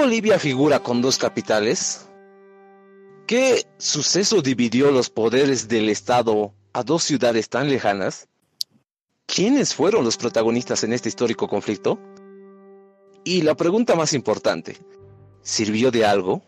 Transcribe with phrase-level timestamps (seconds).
[0.00, 2.06] ¿Por qué Bolivia figura con dos capitales?
[3.26, 8.26] ¿Qué suceso dividió los poderes del Estado a dos ciudades tan lejanas?
[9.26, 11.98] ¿Quiénes fueron los protagonistas en este histórico conflicto?
[13.24, 14.78] Y la pregunta más importante,
[15.42, 16.40] ¿sirvió de algo?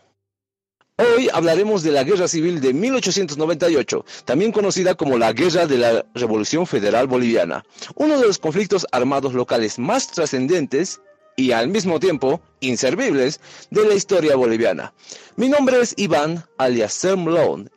[0.97, 6.05] Hoy hablaremos de la Guerra Civil de 1898, también conocida como la Guerra de la
[6.15, 11.01] Revolución Federal Boliviana, uno de los conflictos armados locales más trascendentes
[11.35, 14.93] y al mismo tiempo inservibles de la historia boliviana.
[15.35, 17.27] Mi nombre es Iván, alias Sam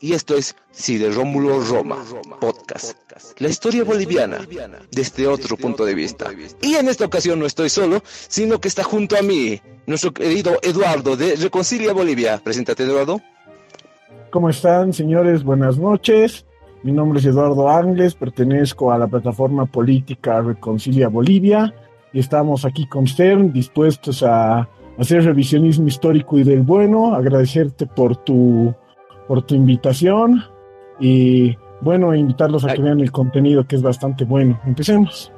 [0.01, 2.05] y esto es Si Rómulo Roma,
[2.41, 2.97] podcast.
[3.39, 4.47] La historia boliviana
[4.91, 6.31] desde otro punto de vista.
[6.61, 10.59] Y en esta ocasión no estoy solo, sino que está junto a mí nuestro querido
[10.63, 12.41] Eduardo de Reconcilia Bolivia.
[12.43, 13.21] Preséntate, Eduardo.
[14.31, 15.45] ¿Cómo están, señores?
[15.45, 16.45] Buenas noches.
[16.83, 21.75] Mi nombre es Eduardo Angles, pertenezco a la plataforma política Reconcilia Bolivia
[22.17, 24.67] y estamos aquí con Stern dispuestos a
[24.99, 28.75] hacer revisionismo histórico y del bueno, agradecerte por tu,
[29.29, 30.43] por tu invitación
[30.99, 34.59] y bueno, invitarlos a que vean el contenido que es bastante bueno.
[34.65, 35.31] Empecemos.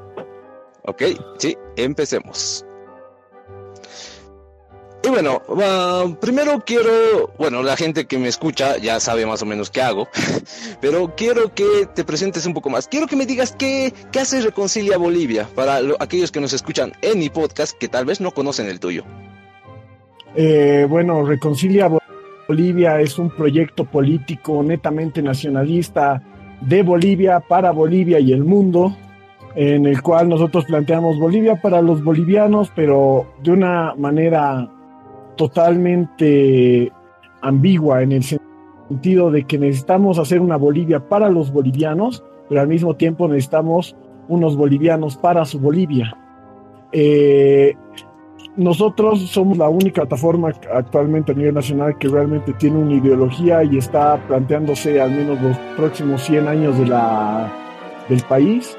[0.86, 1.02] Ok,
[1.38, 2.64] sí, empecemos.
[5.04, 5.40] Y bueno,
[6.20, 10.08] primero quiero, bueno, la gente que me escucha ya sabe más o menos qué hago,
[10.80, 12.88] pero quiero que te presentes un poco más.
[12.88, 17.20] Quiero que me digas qué, qué hace Reconcilia Bolivia para aquellos que nos escuchan en
[17.20, 19.04] mi podcast que tal vez no conocen el tuyo.
[20.34, 21.88] Eh, bueno, Reconcilia
[22.48, 26.22] Bolivia es un proyecto político netamente nacionalista
[26.60, 28.96] de Bolivia para Bolivia y el mundo,
[29.54, 34.68] en el cual nosotros planteamos Bolivia para los bolivianos, pero de una manera
[35.38, 36.92] totalmente
[37.40, 42.68] ambigua en el sentido de que necesitamos hacer una Bolivia para los bolivianos, pero al
[42.68, 43.96] mismo tiempo necesitamos
[44.28, 46.14] unos bolivianos para su Bolivia.
[46.92, 47.74] Eh,
[48.56, 53.78] nosotros somos la única plataforma actualmente a nivel nacional que realmente tiene una ideología y
[53.78, 57.52] está planteándose al menos los próximos 100 años de la,
[58.08, 58.76] del país.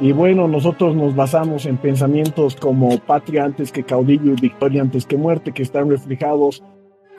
[0.00, 5.06] Y bueno, nosotros nos basamos en pensamientos como patria antes que caudillo y victoria antes
[5.06, 6.62] que muerte, que están reflejados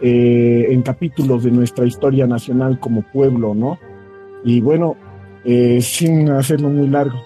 [0.01, 3.77] eh, en capítulos de nuestra historia nacional como pueblo, ¿no?
[4.45, 4.95] Y bueno,
[5.43, 7.19] eh, sin hacerlo muy largo.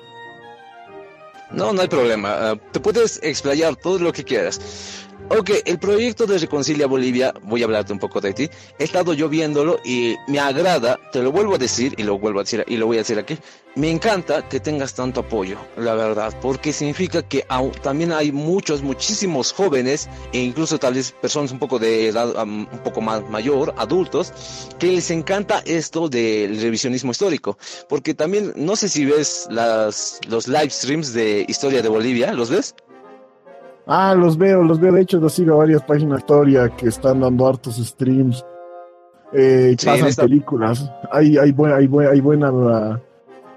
[1.51, 2.29] No, no hay problema.
[2.31, 5.02] Ah, te puedes explayar todo lo que quieras.
[5.29, 8.49] Ok, el proyecto de Reconcilia Bolivia, voy a hablarte un poco de ti.
[8.77, 12.39] He estado yo viéndolo y me agrada, te lo vuelvo a decir y lo vuelvo
[12.39, 13.37] a decir y lo voy a decir aquí.
[13.75, 17.45] Me encanta que tengas tanto apoyo, la verdad, porque significa que
[17.81, 22.67] también hay muchos, muchísimos jóvenes e incluso tal vez personas un poco de edad un
[22.83, 24.31] poco más mayor, adultos,
[24.77, 27.57] que les encanta esto del revisionismo histórico,
[27.87, 32.49] porque también no sé si ves las los live streams de Historia de Bolivia, ¿los
[32.49, 32.75] ves?
[33.85, 34.93] Ah, los veo, los veo.
[34.93, 38.45] De hecho, los sigo a varias páginas de historia que están dando hartos streams.
[39.33, 40.89] Eh, pasan películas.
[41.11, 43.01] Hay, hay, hay, hay buena.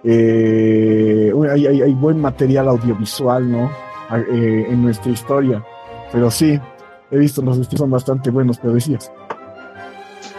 [0.03, 3.71] Eh, hay, hay, buen material audiovisual, ¿no?
[4.13, 5.65] Eh, en nuestra historia.
[6.13, 6.59] Pero sí,
[7.11, 9.13] he visto los streams son bastante buenos, pero decías.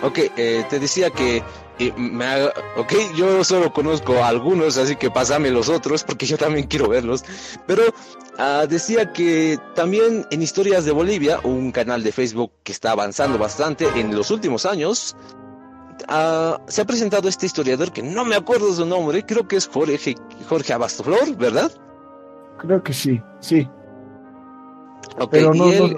[0.04, 1.42] Ok, eh, te decía que
[1.96, 6.68] me haga, ok, yo solo conozco algunos, así que pásame los otros porque yo también
[6.68, 7.24] quiero verlos.
[7.66, 7.84] Pero
[8.38, 13.38] ah, decía que también en Historias de Bolivia, un canal de Facebook que está avanzando
[13.38, 15.16] bastante en los últimos años,
[16.08, 19.68] ah, se ha presentado este historiador que no me acuerdo su nombre, creo que es
[19.68, 20.16] Jorge,
[20.50, 21.72] Jorge Abastoflor, ¿verdad?
[22.58, 23.70] Creo que sí, sí.
[25.20, 25.96] Ok, Pero no, él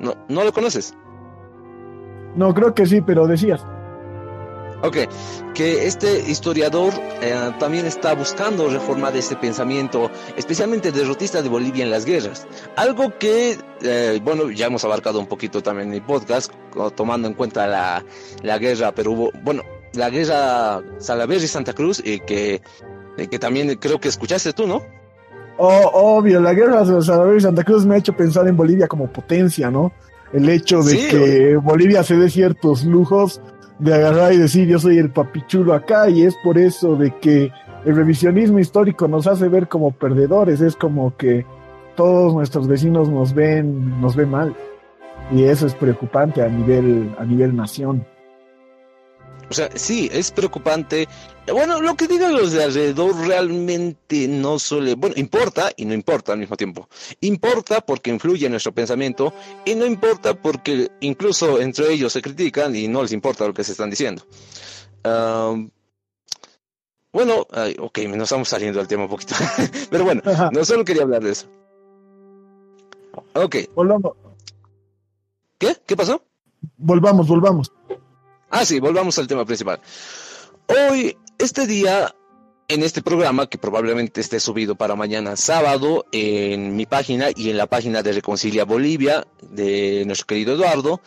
[0.00, 0.94] no, ¿No lo conoces?
[2.34, 3.64] No, creo que sí, pero decías.
[4.82, 4.96] Ok,
[5.54, 11.90] que este historiador eh, también está buscando reformar este pensamiento, especialmente derrotista de Bolivia en
[11.92, 12.48] las guerras.
[12.74, 16.52] Algo que, eh, bueno, ya hemos abarcado un poquito también en el podcast,
[16.96, 18.04] tomando en cuenta la,
[18.42, 19.62] la guerra, pero hubo, bueno,
[19.92, 22.60] la guerra Salaverry y Santa Cruz, y que,
[23.30, 24.82] que también creo que escuchaste tú, ¿no?
[25.58, 29.12] Oh, obvio, la guerra Salaverry y Santa Cruz me ha hecho pensar en Bolivia como
[29.12, 29.92] potencia, ¿no?
[30.32, 33.40] El hecho de que Bolivia se dé ciertos lujos
[33.82, 37.50] de agarrar y decir yo soy el papichulo acá y es por eso de que
[37.84, 41.44] el revisionismo histórico nos hace ver como perdedores, es como que
[41.96, 44.54] todos nuestros vecinos nos ven, nos ven mal
[45.32, 48.06] y eso es preocupante a nivel a nivel nación.
[49.52, 51.06] O sea, sí, es preocupante.
[51.46, 56.32] Bueno, lo que digan los de alrededor realmente no suele, bueno, importa y no importa
[56.32, 56.88] al mismo tiempo.
[57.20, 59.34] Importa porque influye en nuestro pensamiento
[59.66, 63.62] y no importa porque incluso entre ellos se critican y no les importa lo que
[63.62, 64.24] se están diciendo.
[67.12, 67.46] bueno,
[67.78, 69.34] ok, nos estamos saliendo del tema un poquito.
[69.90, 71.46] Pero bueno, no solo quería hablar de eso.
[73.34, 73.56] Ok.
[75.58, 75.76] ¿Qué?
[75.84, 76.24] ¿Qué pasó?
[76.78, 77.70] Volvamos, volvamos.
[78.54, 79.80] Ah, sí, volvamos al tema principal.
[80.66, 82.14] Hoy, este día,
[82.68, 87.56] en este programa, que probablemente esté subido para mañana sábado, en mi página y en
[87.56, 91.00] la página de Reconcilia Bolivia de nuestro querido Eduardo,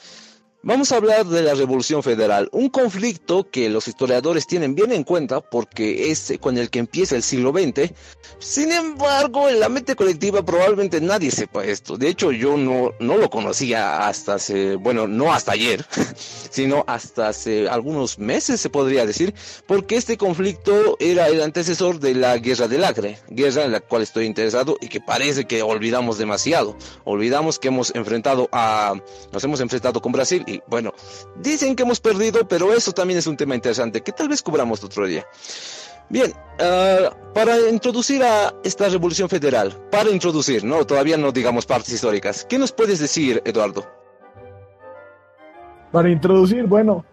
[0.67, 5.03] Vamos a hablar de la Revolución Federal, un conflicto que los historiadores tienen bien en
[5.03, 7.91] cuenta porque es con el que empieza el siglo XX.
[8.39, 11.97] Sin embargo, en la mente colectiva probablemente nadie sepa esto.
[11.97, 15.85] De hecho, yo no, no lo conocía hasta hace, bueno, no hasta ayer,
[16.49, 19.35] sino hasta hace algunos meses se podría decir,
[19.67, 24.01] porque este conflicto era el antecesor de la Guerra del Acre, guerra en la cual
[24.01, 26.75] estoy interesado y que parece que olvidamos demasiado.
[27.03, 28.95] Olvidamos que hemos enfrentado a,
[29.31, 30.93] nos hemos enfrentado con Brasil y bueno,
[31.37, 34.83] dicen que hemos perdido, pero eso también es un tema interesante que tal vez cubramos
[34.83, 35.25] otro día.
[36.09, 41.93] Bien, ah, para introducir a esta revolución federal, para introducir, no, todavía no digamos partes
[41.93, 43.85] históricas, ¿qué nos puedes decir, Eduardo?
[45.91, 47.05] Para introducir, bueno,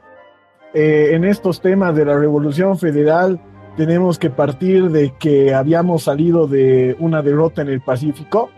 [0.74, 3.40] eh, en estos temas de la revolución federal,
[3.76, 8.50] tenemos que partir de que habíamos salido de una derrota en el Pacífico,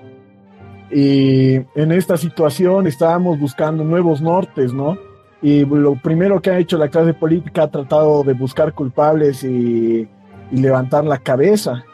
[0.90, 4.98] y en esta situación estábamos buscando nuevos nortes, ¿no?
[5.42, 10.08] Y lo primero que ha hecho la clase política ha tratado de buscar culpables y,
[10.50, 11.84] levantar la cabeza,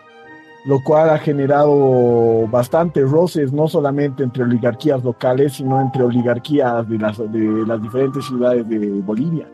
[0.67, 6.99] lo cual ha generado bastantes roces, no solamente entre oligarquías locales, sino entre oligarquías de
[6.99, 9.49] las, de las diferentes ciudades de Bolivia.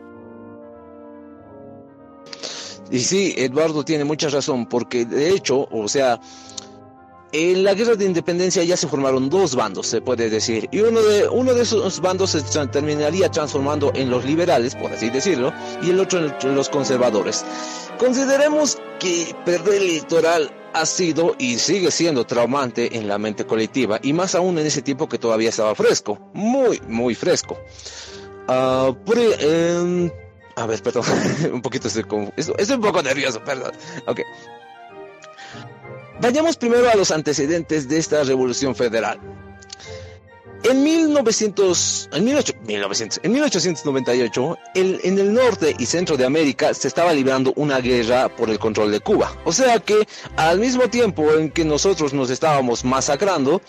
[2.91, 6.19] Y sí, Eduardo tiene mucha razón, porque de hecho, o sea,
[7.31, 11.01] en la guerra de independencia ya se formaron dos bandos, se puede decir, y uno
[11.01, 15.89] de, uno de esos bandos se terminaría transformando en los liberales, por así decirlo, y
[15.89, 17.45] el otro en los conservadores.
[17.97, 23.99] Consideremos que perder el litoral ha sido y sigue siendo traumante en la mente colectiva,
[24.01, 27.57] y más aún en ese tiempo que todavía estaba fresco, muy, muy fresco.
[28.47, 28.95] Uh,
[30.55, 31.03] a ver, perdón,
[31.53, 33.73] un poquito estoy, estoy un poco nervioso, perdón.
[34.07, 34.21] Ok.
[36.21, 39.19] Vayamos primero a los antecedentes de esta revolución federal.
[40.63, 47.13] En, 1900, en, 1900, en 1898, en el norte y centro de América se estaba
[47.13, 49.37] librando una guerra por el control de Cuba.
[49.45, 53.61] O sea que al mismo tiempo en que nosotros nos estábamos masacrando,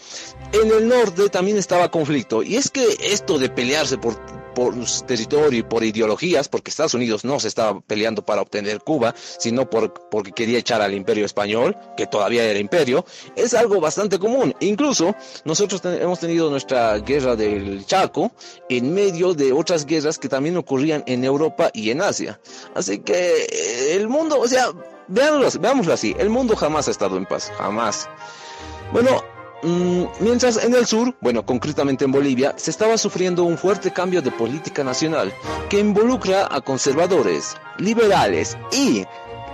[0.52, 2.42] en el norte también estaba conflicto.
[2.42, 4.16] Y es que esto de pelearse por
[4.58, 4.74] por
[5.06, 9.70] territorio y por ideologías, porque Estados Unidos no se estaba peleando para obtener Cuba, sino
[9.70, 13.04] por, porque quería echar al imperio español, que todavía era imperio,
[13.36, 14.52] es algo bastante común.
[14.58, 15.14] Incluso
[15.44, 18.32] nosotros hemos tenido nuestra guerra del Chaco
[18.68, 22.40] en medio de otras guerras que también ocurrían en Europa y en Asia.
[22.74, 24.72] Así que eh, el mundo, o sea,
[25.06, 28.08] veámoslo así, el mundo jamás ha estado en paz, jamás.
[28.92, 29.22] Bueno,
[30.20, 34.30] mientras en el sur, bueno, concretamente en Bolivia, se estaba sufriendo un fuerte cambio de
[34.30, 35.32] política nacional
[35.68, 39.04] que involucra a conservadores, liberales y,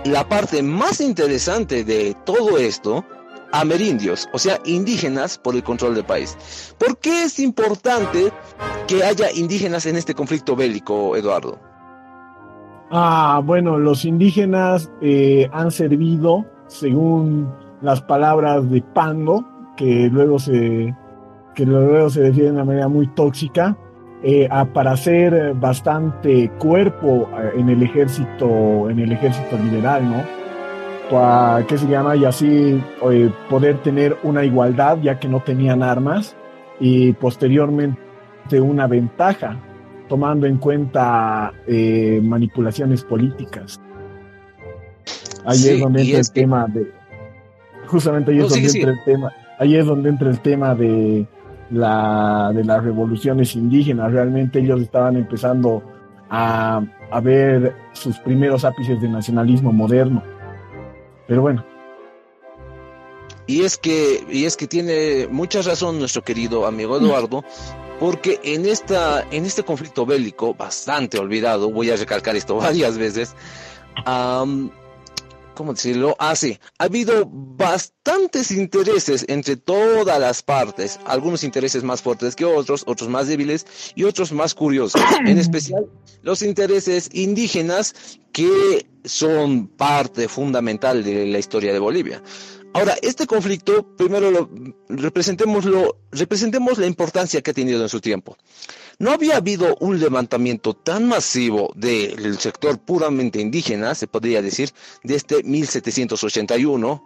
[0.05, 3.03] la parte más interesante de todo esto,
[3.51, 6.75] amerindios, o sea, indígenas por el control del país.
[6.77, 8.31] ¿Por qué es importante
[8.87, 11.59] que haya indígenas en este conflicto bélico, Eduardo?
[12.91, 17.51] Ah, bueno, los indígenas eh, han servido, según
[17.81, 19.43] las palabras de Pando,
[19.75, 20.95] que luego se,
[21.53, 23.77] que luego se define de una manera muy tóxica,
[24.23, 30.23] eh, para hacer bastante cuerpo eh, en el ejército, en el ejército liberal, ¿no?
[31.11, 32.15] Para, ¿Qué se llama?
[32.15, 36.35] Y así eh, poder tener una igualdad, ya que no tenían armas,
[36.79, 37.99] y posteriormente
[38.59, 39.59] una ventaja,
[40.09, 41.53] tomando en cuenta
[42.23, 43.79] manipulaciones políticas.
[45.45, 46.91] Ahí es donde entra el tema de.
[47.85, 51.25] Justamente ahí es donde entra el tema ahí es donde entra el tema de,
[51.71, 54.11] la, de las revoluciones indígenas.
[54.11, 55.83] Realmente ellos estaban empezando
[56.29, 56.81] a,
[57.11, 60.23] a ver sus primeros ápices de nacionalismo moderno.
[61.27, 61.65] Pero bueno.
[63.47, 67.43] Y es que, y es que tiene mucha razón nuestro querido amigo Eduardo,
[67.99, 73.35] porque en esta, en este conflicto bélico, bastante olvidado, voy a recalcar esto varias veces,
[75.55, 76.15] ¿cómo decirlo?
[76.19, 82.45] Ah, sí, ha habido bastantes intereses entre todas las partes, algunos intereses más fuertes que
[82.45, 85.87] otros, otros más débiles y otros más curiosos, en especial
[86.21, 87.95] los intereses indígenas
[88.31, 92.21] que son parte fundamental de la historia de Bolivia.
[92.73, 94.49] Ahora, este conflicto, primero lo,
[94.89, 98.35] representémoslo, representemos la importancia que ha tenido en su tiempo.
[98.97, 104.71] No había habido un levantamiento tan masivo del sector puramente indígena, se podría decir,
[105.03, 107.03] desde 1781,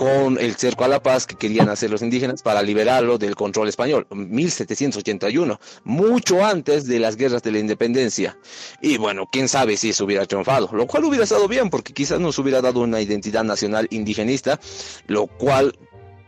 [0.00, 3.68] con el cerco a la paz que querían hacer los indígenas para liberarlo del control
[3.68, 8.38] español, 1781, mucho antes de las guerras de la independencia.
[8.80, 12.18] Y bueno, quién sabe si eso hubiera triunfado, lo cual hubiera estado bien porque quizás
[12.18, 14.58] nos hubiera dado una identidad nacional indigenista,
[15.06, 15.78] lo cual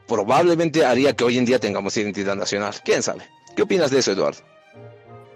[0.06, 2.74] probablemente haría que hoy en día tengamos identidad nacional.
[2.84, 3.22] ¿Quién sabe?
[3.56, 4.51] ¿Qué opinas de eso, Eduardo?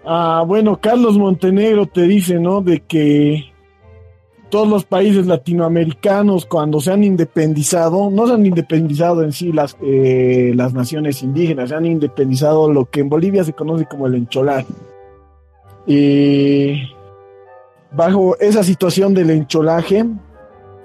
[0.09, 2.61] Ah, bueno, Carlos Montenegro te dice, ¿no?
[2.61, 3.43] De que
[4.49, 9.75] todos los países latinoamericanos cuando se han independizado, no se han independizado en sí las,
[9.81, 14.15] eh, las naciones indígenas, se han independizado lo que en Bolivia se conoce como el
[14.15, 14.73] encholaje.
[15.85, 16.83] Y
[17.91, 20.05] bajo esa situación del encholaje,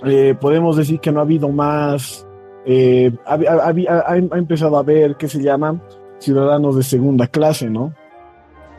[0.05, 2.27] eh, podemos decir que no ha habido más,
[2.67, 5.81] eh, ha, empezado a haber, ¿qué se llaman?
[6.19, 7.95] Ciudadanos de segunda clase, ¿no?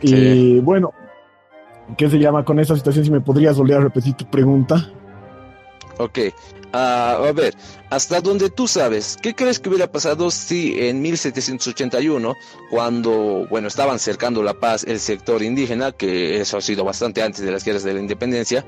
[0.03, 0.93] Y bueno,
[1.97, 3.05] ¿Qué se llama con esa situación?
[3.05, 4.89] Si me podrías volver a repetir tu pregunta.
[5.97, 6.19] Ok.
[6.71, 7.53] Ah, a ver,
[7.91, 12.33] hasta donde tú sabes, ¿qué crees que hubiera pasado si en 1781,
[12.71, 17.45] cuando, bueno, estaban cercando la paz el sector indígena, que eso ha sido bastante antes
[17.45, 18.65] de las guerras de la independencia,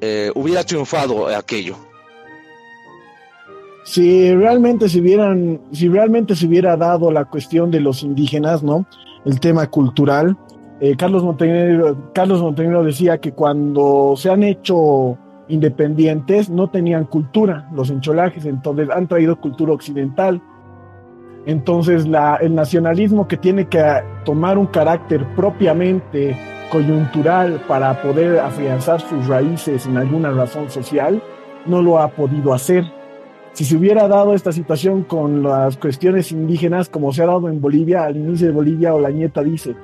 [0.00, 1.76] eh, hubiera triunfado aquello?
[3.84, 8.86] Si realmente se hubieran, si realmente se hubiera dado la cuestión de los indígenas, ¿no?
[9.24, 10.36] El tema cultural,
[10.80, 15.18] eh, Carlos, Montenegro, decía que cuando se han hecho
[15.48, 20.40] independientes no tenían cultura, los encholajes, entonces han traído cultura occidental.
[21.44, 22.06] Entonces
[22.40, 23.82] el nacionalismo que tiene que
[24.24, 26.36] tomar un carácter propiamente
[26.70, 31.22] coyuntural para poder afianzar sus raíces en alguna razón social,
[31.66, 32.84] no lo ha podido hacer.
[33.52, 37.60] Si se hubiera dado esta situación con las cuestiones indígenas, como se ha dado en
[37.60, 39.74] Bolivia, al inicio de Bolivia, Olañeta dice,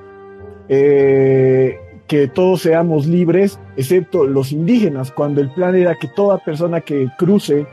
[0.68, 6.80] eh, que todos seamos libres, excepto los indígenas, cuando el plan era que toda persona
[6.80, 7.66] que cruce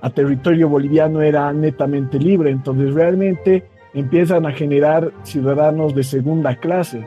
[0.00, 2.50] a territorio boliviano era netamente libre.
[2.50, 7.06] Entonces realmente empiezan a generar ciudadanos de segunda clase,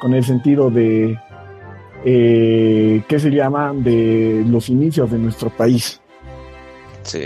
[0.00, 1.18] con el sentido de,
[2.04, 6.00] eh, ¿qué se llama?, de los inicios de nuestro país.
[7.02, 7.24] Sí.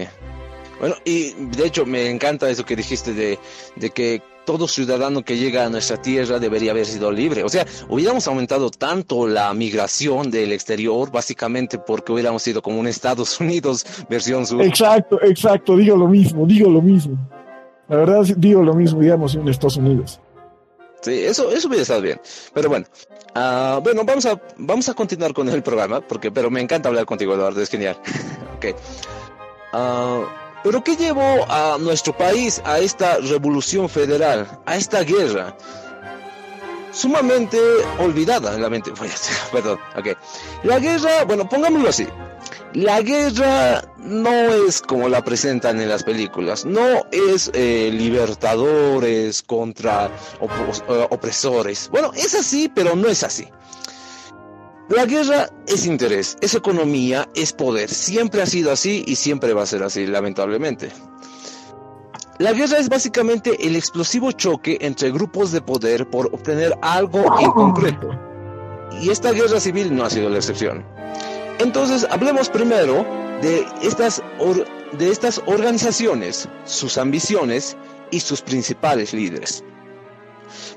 [0.81, 3.39] Bueno, y de hecho me encanta eso que dijiste de,
[3.77, 7.45] de que todo ciudadano que llega a nuestra tierra debería haber sido libre.
[7.45, 12.87] O sea, hubiéramos aumentado tanto la migración del exterior, básicamente porque hubiéramos sido como un
[12.87, 14.63] Estados Unidos versión sur.
[14.63, 17.19] Exacto, exacto, digo lo mismo, digo lo mismo.
[17.89, 20.21] La verdad, digo lo mismo, digamos, en Estados Unidos.
[21.03, 22.19] Sí, eso, eso hubiera estado bien.
[22.55, 22.87] Pero bueno,
[23.37, 27.05] uh, bueno, vamos a, vamos a continuar con el programa, porque, pero me encanta hablar
[27.05, 27.99] contigo, Eduardo, es genial.
[28.57, 28.75] ok.
[29.75, 35.55] Uh, pero ¿qué llevó a nuestro país a esta revolución federal, a esta guerra?
[36.91, 37.59] Sumamente
[37.99, 38.91] olvidada en la mente.
[39.53, 40.17] Perdón, ok.
[40.63, 42.09] La guerra, bueno, pongámoslo así.
[42.73, 44.31] La guerra no
[44.67, 51.89] es como la presentan en las películas, no es eh, libertadores contra eh, opresores.
[51.93, 53.49] Bueno, es así, pero no es así.
[54.91, 57.89] La guerra es interés, es economía, es poder.
[57.89, 60.93] Siempre ha sido así y siempre va a ser así, lamentablemente.
[62.39, 67.51] La guerra es básicamente el explosivo choque entre grupos de poder por obtener algo en
[67.53, 68.11] concreto.
[69.01, 70.85] Y esta guerra civil no ha sido la excepción.
[71.61, 73.07] Entonces, hablemos primero
[73.41, 74.23] de estas,
[74.99, 77.75] de estas organizaciones, sus ambiciones
[78.11, 79.65] y sus principales líderes.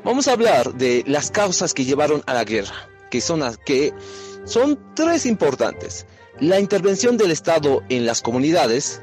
[0.05, 3.93] Vamos a hablar de las causas que llevaron a la guerra que son, que
[4.45, 6.05] son tres importantes.
[6.39, 9.01] La intervención del Estado en las comunidades,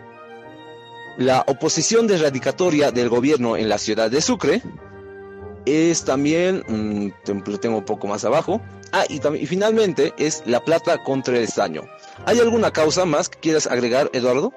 [1.18, 4.62] la oposición de erradicatoria del gobierno en la ciudad de Sucre,
[5.66, 8.60] es también, mm, lo tengo un poco más abajo,
[8.92, 11.82] ah, y, y finalmente es la plata contra el estaño.
[12.26, 14.52] ¿Hay alguna causa más que quieras agregar, Eduardo?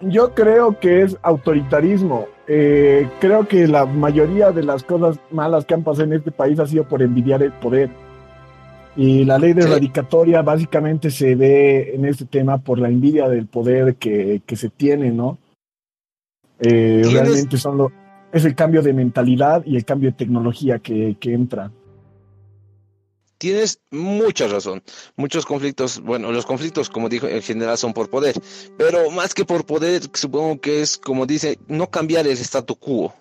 [0.00, 2.26] Yo creo que es autoritarismo.
[2.46, 6.58] Eh, creo que la mayoría de las cosas malas que han pasado en este país
[6.60, 7.90] ha sido por envidiar el poder.
[8.96, 13.46] Y la ley de erradicatoria básicamente se ve en este tema por la envidia del
[13.46, 15.38] poder que, se tiene, ¿no?
[16.60, 17.92] Eh, realmente son lo,
[18.32, 21.70] es el cambio de mentalidad y el cambio de tecnología que, que entra.
[23.38, 24.82] Tienes mucha razón.
[25.16, 28.34] Muchos conflictos, bueno, los conflictos, como dijo, en general son por poder.
[28.76, 33.14] Pero más que por poder, supongo que es, como dice, no cambiar el statu quo.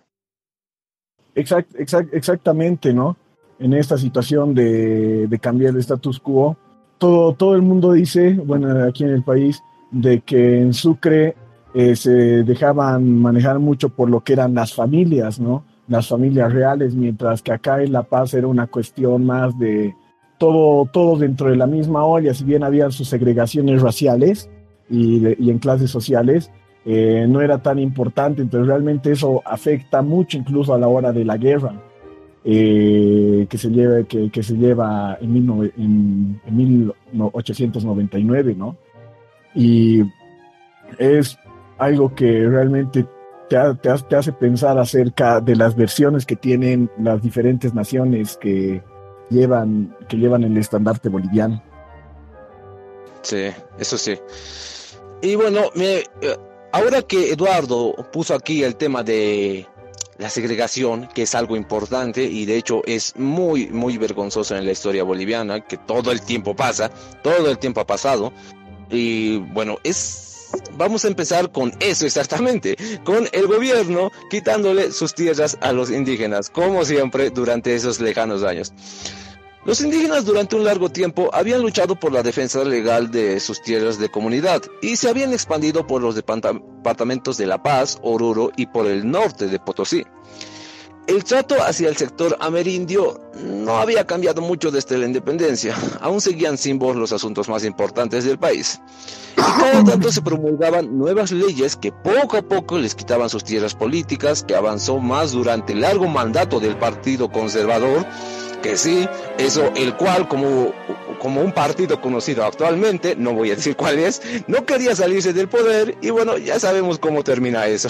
[1.36, 1.70] Exact,
[2.12, 3.16] exactamente, ¿no?
[3.60, 6.58] En esta situación de, cambiar el status quo,
[6.98, 11.36] todo, todo el mundo dice, bueno, aquí en el país, de que en Sucre
[11.76, 12.12] eh, se
[12.44, 15.64] dejaban manejar mucho por lo que eran las familias, ¿no?
[15.88, 19.96] Las familias reales, mientras que acá en La Paz era una cuestión más de,
[20.38, 24.50] todo, todo dentro de la misma olla, si bien habían sus segregaciones raciales,
[24.90, 26.52] y, en clases sociales,
[26.86, 31.26] eh, no era tan importante, entonces realmente eso afecta mucho incluso a la hora de
[31.26, 31.74] la guerra
[32.46, 38.78] eh, que, se lleva, que, que se lleva en, en, en 1899, ¿no?
[39.54, 40.04] Y
[40.98, 41.38] es
[41.78, 43.06] algo que realmente
[43.50, 48.82] te, te, hace pensar acerca de las versiones que tienen las diferentes naciones que
[49.30, 51.62] llevan, que llevan el estandarte boliviano.
[53.22, 54.18] Sí, eso sí.
[55.22, 56.04] Y bueno, eh,
[56.72, 59.68] ahora que Eduardo puso aquí el tema de
[60.18, 64.72] la segregación, que es algo importante y de hecho es muy, muy vergonzoso en la
[64.72, 66.90] historia boliviana, que todo el tiempo pasa,
[67.24, 68.34] todo el tiempo ha pasado.
[68.90, 70.27] Y bueno, es...
[70.78, 76.50] Vamos a empezar con eso exactamente, con el gobierno quitándole sus tierras a los indígenas,
[76.50, 78.74] como siempre durante esos lejanos años.
[79.66, 84.00] Los indígenas durante un largo tiempo habían luchado por la defensa legal de sus tierras
[84.00, 88.88] de comunidad y se habían expandido por los departamentos de La Paz, Oruro y por
[88.88, 90.06] el norte de Potosí.
[91.08, 96.58] El trato hacia el sector amerindio no había cambiado mucho desde la independencia, aún seguían
[96.58, 98.82] sin voz los asuntos más importantes del país.
[99.38, 103.74] Y cada tanto se promulgaban nuevas leyes que poco a poco les quitaban sus tierras
[103.74, 108.06] políticas, que avanzó más durante el largo mandato del Partido Conservador,
[108.62, 110.74] que sí, eso, el cual como,
[111.22, 115.48] como un partido conocido actualmente, no voy a decir cuál es, no quería salirse del
[115.48, 117.90] poder y bueno, ya sabemos cómo termina eso.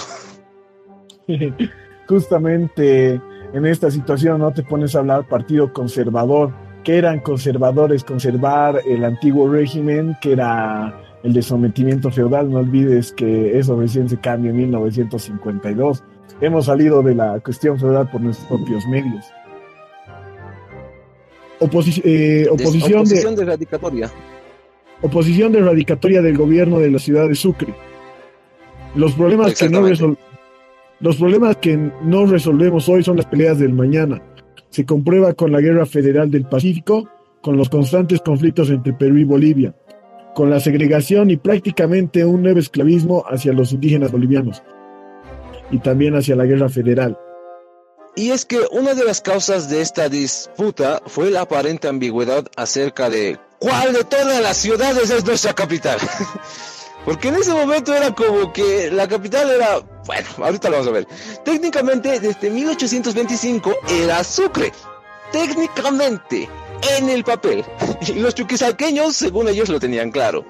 [2.08, 3.20] Justamente
[3.52, 9.04] en esta situación no te pones a hablar partido conservador, que eran conservadores, conservar el
[9.04, 14.50] antiguo régimen, que era el de sometimiento feudal, no olvides que eso recién se cambia
[14.50, 16.02] en 1952.
[16.40, 19.26] Hemos salido de la cuestión feudal por nuestros propios medios.
[21.60, 24.10] Eh, oposición, de, de radicatoria.
[25.02, 27.74] Oposición de radicatoria del gobierno de la ciudad de Sucre.
[28.94, 29.82] Los problemas que no
[31.00, 34.20] los problemas que no resolvemos hoy son las peleas del mañana.
[34.70, 37.08] Se comprueba con la Guerra Federal del Pacífico,
[37.40, 39.74] con los constantes conflictos entre Perú y Bolivia,
[40.34, 44.62] con la segregación y prácticamente un nuevo esclavismo hacia los indígenas bolivianos
[45.70, 47.16] y también hacia la Guerra Federal.
[48.16, 53.08] Y es que una de las causas de esta disputa fue la aparente ambigüedad acerca
[53.08, 55.98] de cuál de todas las ciudades es nuestra capital.
[57.08, 60.92] Porque en ese momento era como que la capital era, bueno, ahorita lo vamos a
[60.92, 61.08] ver.
[61.42, 64.74] Técnicamente desde 1825 era Sucre.
[65.32, 66.50] Técnicamente,
[66.98, 67.64] en el papel.
[68.06, 70.44] Y los chuquisaqueños, según ellos, lo tenían claro.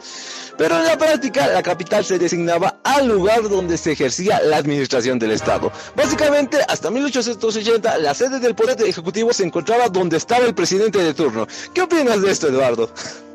[0.56, 5.20] Pero en la práctica, la capital se designaba al lugar donde se ejercía la administración
[5.20, 5.70] del Estado.
[5.94, 11.14] Básicamente, hasta 1880, la sede del Poder Ejecutivo se encontraba donde estaba el presidente de
[11.14, 11.46] turno.
[11.72, 12.90] ¿Qué opinas de esto, Eduardo?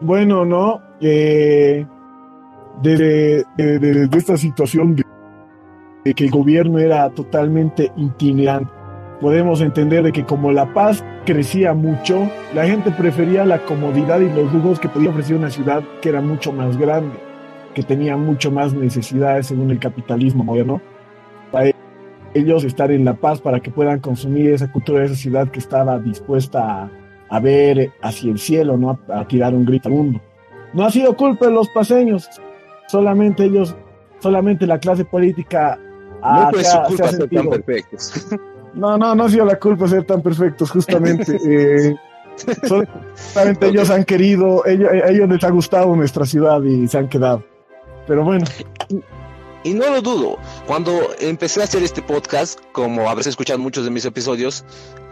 [0.00, 0.80] Bueno, no.
[1.00, 1.86] Eh,
[2.82, 3.44] de,
[4.16, 8.84] esta situación de que el gobierno era totalmente itinerante
[9.20, 14.28] podemos entender de que como La Paz crecía mucho, la gente prefería la comodidad y
[14.28, 17.16] los lujos que podía ofrecer una ciudad que era mucho más grande,
[17.74, 20.82] que tenía mucho más necesidades según el capitalismo moderno.
[21.50, 21.70] Para
[22.34, 25.60] ellos estar en La Paz para que puedan consumir esa cultura de esa ciudad que
[25.60, 26.90] estaba dispuesta a,
[27.40, 28.98] ver hacia el cielo, ¿no?
[29.08, 30.20] A, tirar un grito al mundo.
[30.72, 32.28] No ha sido culpa de los paseños,
[32.88, 33.76] solamente ellos,
[34.20, 35.78] solamente la clase política.
[36.22, 38.26] No su culpa ser tan perfectos.
[38.74, 41.38] No, no, no ha sido la culpa ser tan perfectos, justamente.
[41.46, 41.94] eh,
[43.32, 47.44] solamente ellos han querido, ellos, ellos les ha gustado nuestra ciudad y se han quedado.
[48.06, 48.44] Pero bueno.
[49.64, 53.90] Y no lo dudo, cuando empecé a hacer este podcast, como habrás escuchado muchos de
[53.90, 54.62] mis episodios,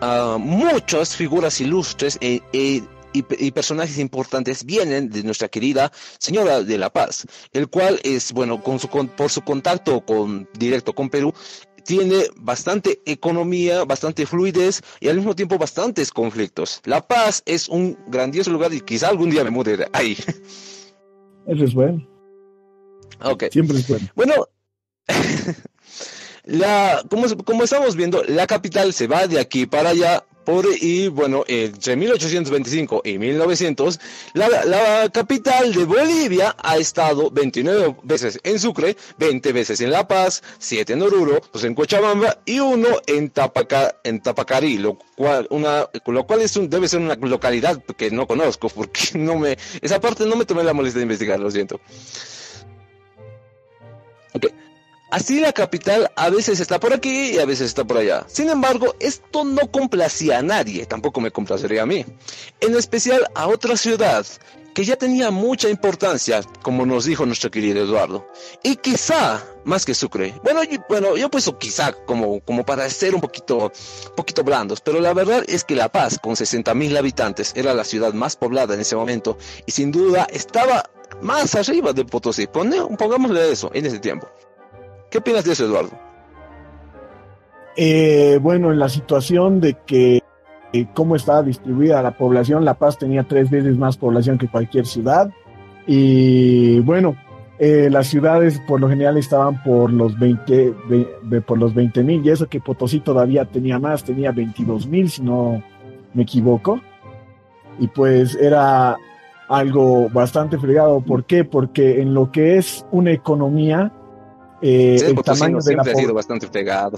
[0.02, 2.82] uh, muchas figuras ilustres e, e,
[3.14, 8.62] y, personajes importantes vienen de nuestra querida Señora de la Paz, el cual es, bueno,
[8.62, 11.32] con su, con, por su contacto con, directo con Perú,
[11.86, 16.82] tiene bastante economía, bastante fluidez y al mismo tiempo bastantes conflictos.
[16.84, 20.12] La Paz es un grandioso lugar y quizá algún día me mude ahí.
[21.46, 22.11] Eso es bueno.
[23.20, 23.44] Ok.
[23.50, 24.08] Siempre es bueno.
[24.14, 24.48] Bueno,
[26.44, 31.08] la, como, como estamos viendo, la capital se va de aquí para allá por, y
[31.08, 34.00] bueno, entre 1825 y 1900,
[34.34, 40.42] la, capital de Bolivia ha estado 29 veces en Sucre, 20 veces en La Paz,
[40.58, 45.88] 7 en Oruro, 2 en Cochabamba y uno en, Tapaca, en Tapacarí, lo cual, una,
[46.06, 50.00] lo cual es un, debe ser una localidad que no conozco porque no me, esa
[50.00, 51.80] parte no me tomé la molestia de investigar, lo siento.
[55.10, 58.24] Así la capital a veces está por aquí y a veces está por allá.
[58.28, 62.06] Sin embargo, esto no complacía a nadie, tampoco me complacería a mí.
[62.60, 64.24] En especial a otra ciudad
[64.72, 68.26] que ya tenía mucha importancia, como nos dijo nuestro querido Eduardo.
[68.62, 70.34] Y quizá más que Sucre.
[70.42, 73.70] Bueno, yo, bueno, yo puesto quizá como, como para ser un poquito,
[74.16, 77.84] poquito blandos, pero la verdad es que La Paz, con 60 mil habitantes, era la
[77.84, 80.84] ciudad más poblada en ese momento y sin duda estaba
[81.22, 82.46] más arriba de Potosí.
[82.46, 84.28] pongámosle eso en ese tiempo.
[85.10, 85.90] ¿Qué opinas de eso, Eduardo?
[87.76, 90.22] Eh, bueno, en la situación de que
[90.72, 94.86] eh, cómo estaba distribuida la población, La Paz tenía tres veces más población que cualquier
[94.86, 95.30] ciudad.
[95.86, 97.16] Y bueno,
[97.58, 100.74] eh, las ciudades por lo general estaban por los 20
[101.46, 105.22] por los 20 mil y eso que Potosí todavía tenía más, tenía 22 mil si
[105.22, 105.62] no
[106.14, 106.80] me equivoco.
[107.78, 108.96] Y pues era
[109.52, 111.00] algo bastante fregado.
[111.00, 111.44] ¿Por qué?
[111.44, 113.92] Porque en lo que es una economía,
[114.60, 116.96] eh, el tamaño de la ha sido bastante pegado.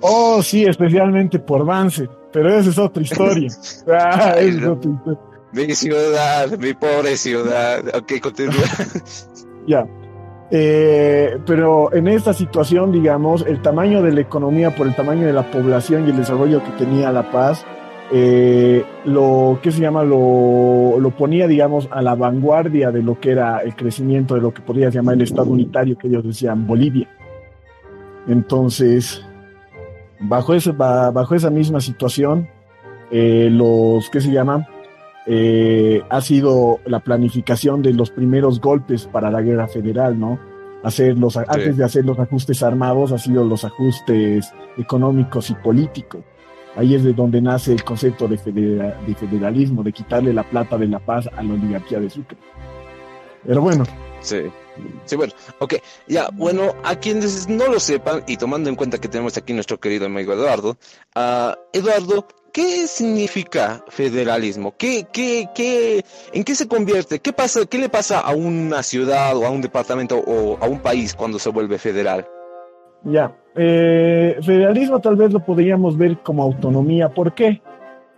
[0.00, 3.48] Oh, sí, especialmente por Vance, pero esa es otra historia.
[3.88, 5.20] ah, es otra historia.
[5.52, 7.82] Mi ciudad, mi pobre ciudad.
[7.96, 8.64] Ok, continúa.
[9.66, 9.86] ya.
[10.50, 15.32] Eh, pero en esta situación, digamos, el tamaño de la economía por el tamaño de
[15.32, 17.64] la población y el desarrollo que tenía La Paz,
[18.12, 23.30] eh, lo que se llama lo, lo, ponía, digamos, a la vanguardia de lo que
[23.30, 27.08] era el crecimiento de lo que podría llamar el Estado unitario que ellos decían Bolivia.
[28.28, 29.24] Entonces,
[30.20, 32.48] bajo, ese, bajo esa misma situación,
[33.10, 34.66] eh, los que se llama
[35.26, 40.38] eh, ha sido la planificación de los primeros golpes para la guerra federal, ¿no?
[40.82, 46.20] Hacer los, Antes de hacer los ajustes armados, ha sido los ajustes económicos y políticos.
[46.76, 50.88] Ahí es de donde nace el concepto de, de federalismo, de quitarle la plata de
[50.88, 52.36] la paz a la oligarquía de Sucre.
[53.46, 53.84] Pero bueno.
[54.20, 54.50] Sí.
[55.04, 55.74] Sí, bueno, ok,
[56.08, 59.78] ya, bueno, a quienes no lo sepan y tomando en cuenta que tenemos aquí nuestro
[59.78, 60.76] querido amigo Eduardo,
[61.14, 64.74] uh, Eduardo, ¿qué significa federalismo?
[64.76, 67.20] ¿Qué, qué, qué, ¿En qué se convierte?
[67.20, 70.80] ¿Qué, pasa, ¿Qué le pasa a una ciudad o a un departamento o a un
[70.80, 72.26] país cuando se vuelve federal?
[73.04, 77.08] Ya, eh, federalismo tal vez lo podríamos ver como autonomía.
[77.10, 77.60] ¿Por qué?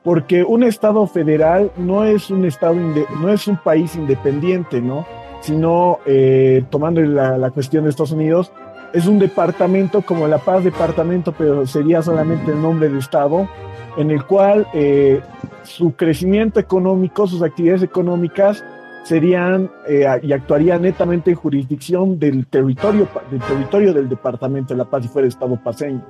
[0.02, 5.06] Porque un estado federal no es un estado, no es un país independiente, ¿no?
[5.40, 8.52] Sino eh, tomando la, la, cuestión de Estados Unidos,
[8.92, 13.48] es un departamento como La Paz departamento, pero sería solamente el nombre de estado,
[13.96, 15.20] en el cual eh,
[15.62, 18.64] su crecimiento económico, sus actividades económicas
[19.06, 24.84] serían eh, y actuarían netamente en jurisdicción del territorio, del territorio del departamento de La
[24.84, 26.04] Paz si fuera estado paseño.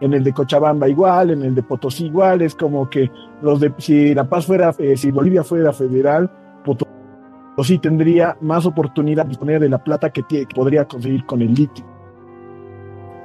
[0.00, 3.10] En el de Cochabamba igual, en el de Potosí igual, es como que
[3.42, 6.30] los de, si La Paz fuera, eh, si Bolivia fuera federal,
[6.64, 11.52] Potosí tendría más oportunidad de disponer de la plata que, que podría conseguir con el
[11.52, 11.84] litio.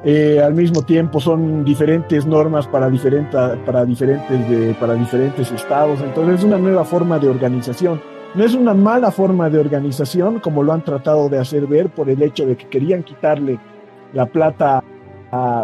[0.04, 6.02] Eh, al mismo tiempo son diferentes normas para, diferentes para, diferentes de, para diferentes estados,
[6.02, 8.02] entonces es una nueva forma de organización
[8.34, 12.10] no es una mala forma de organización, como lo han tratado de hacer ver por
[12.10, 13.60] el hecho de que querían quitarle
[14.14, 14.84] la plata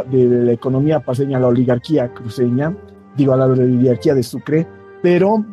[0.09, 2.75] de, la economía paseña a la oligarquía cruceña,
[3.15, 4.67] digo a la oligarquía de Sucre,
[5.01, 5.45] pero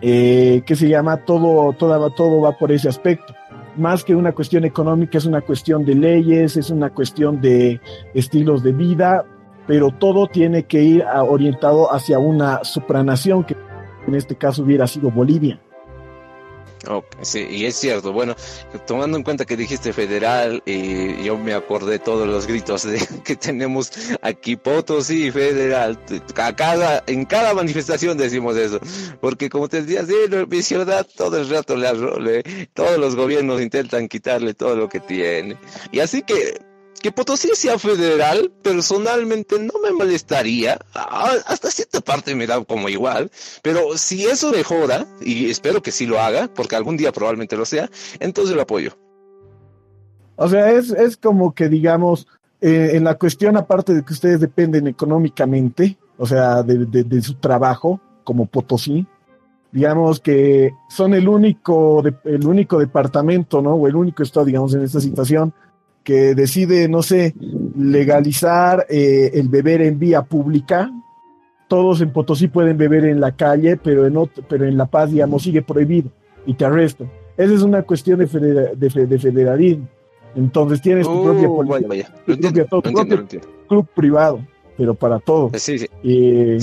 [0.00, 3.34] eh, que se llama todo, todo, todo va por ese aspecto.
[3.76, 7.80] Más que una cuestión económica, es una cuestión de leyes, es una cuestión de
[8.14, 9.26] estilos de vida,
[9.66, 13.56] pero todo tiene que ir orientado hacia una supranación que
[14.06, 15.58] en este caso hubiera sido Bolivia
[17.22, 18.12] sí, y es cierto.
[18.12, 18.34] Bueno,
[18.86, 23.36] tomando en cuenta que dijiste federal, y yo me acordé todos los gritos de, que
[23.36, 23.92] tenemos
[24.22, 25.98] aquí, Potosí, federal.
[26.36, 28.80] A cada, en cada manifestación decimos eso.
[29.20, 30.14] Porque como te decía, sí,
[30.48, 32.42] mi ciudad todo el rato le arrole.
[32.74, 35.56] Todos los gobiernos intentan quitarle todo lo que tiene.
[35.92, 36.73] Y así que
[37.04, 40.78] que Potosí sea federal, personalmente no me molestaría.
[40.94, 43.30] Hasta cierta parte me da como igual.
[43.60, 47.66] Pero si eso mejora, y espero que sí lo haga, porque algún día probablemente lo
[47.66, 47.90] sea,
[48.20, 48.96] entonces lo apoyo.
[50.36, 52.26] O sea, es, es como que, digamos,
[52.62, 57.34] eh, en la cuestión, aparte de que ustedes dependen económicamente, o sea, de, de, su
[57.34, 59.06] trabajo como Potosí,
[59.72, 63.74] digamos que son el único, el único departamento, ¿no?
[63.74, 65.52] O el único estado, digamos, en esta situación
[66.04, 67.34] que decide, no sé,
[67.76, 70.92] legalizar eh, el beber en vía pública.
[71.66, 74.14] Todos en Potosí pueden beber en la calle, pero en,
[74.48, 76.10] pero en La Paz, digamos, sigue prohibido
[76.46, 77.10] y te arrestan.
[77.36, 79.88] Esa es una cuestión de, de, federalismo.
[80.36, 83.26] Entonces tienes tu propia uh, policía, tu propio
[83.66, 84.40] club privado,
[84.76, 85.50] pero para todo.
[85.54, 85.86] Sí, sí.
[86.02, 86.58] Y,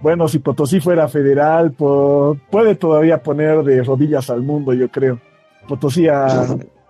[0.00, 5.20] Bueno, si Potosí fuera federal, puede todavía poner de rodillas al mundo, yo creo.
[5.66, 6.46] Potosí ha,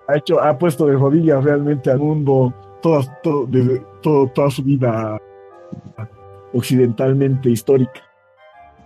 [0.08, 4.62] ha hecho, ha puesto de rodillas realmente al mundo toda, todo, desde, todo, toda su
[4.62, 5.18] vida
[6.52, 8.02] occidentalmente histórica.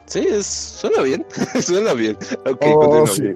[0.07, 1.27] Sí, es, suena bien,
[1.61, 2.17] suena bien.
[2.47, 3.35] Okay, oh, sí.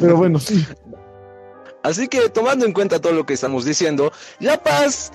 [0.00, 0.66] Pero bueno, sí.
[1.82, 5.12] Así que tomando en cuenta todo lo que estamos diciendo, La Paz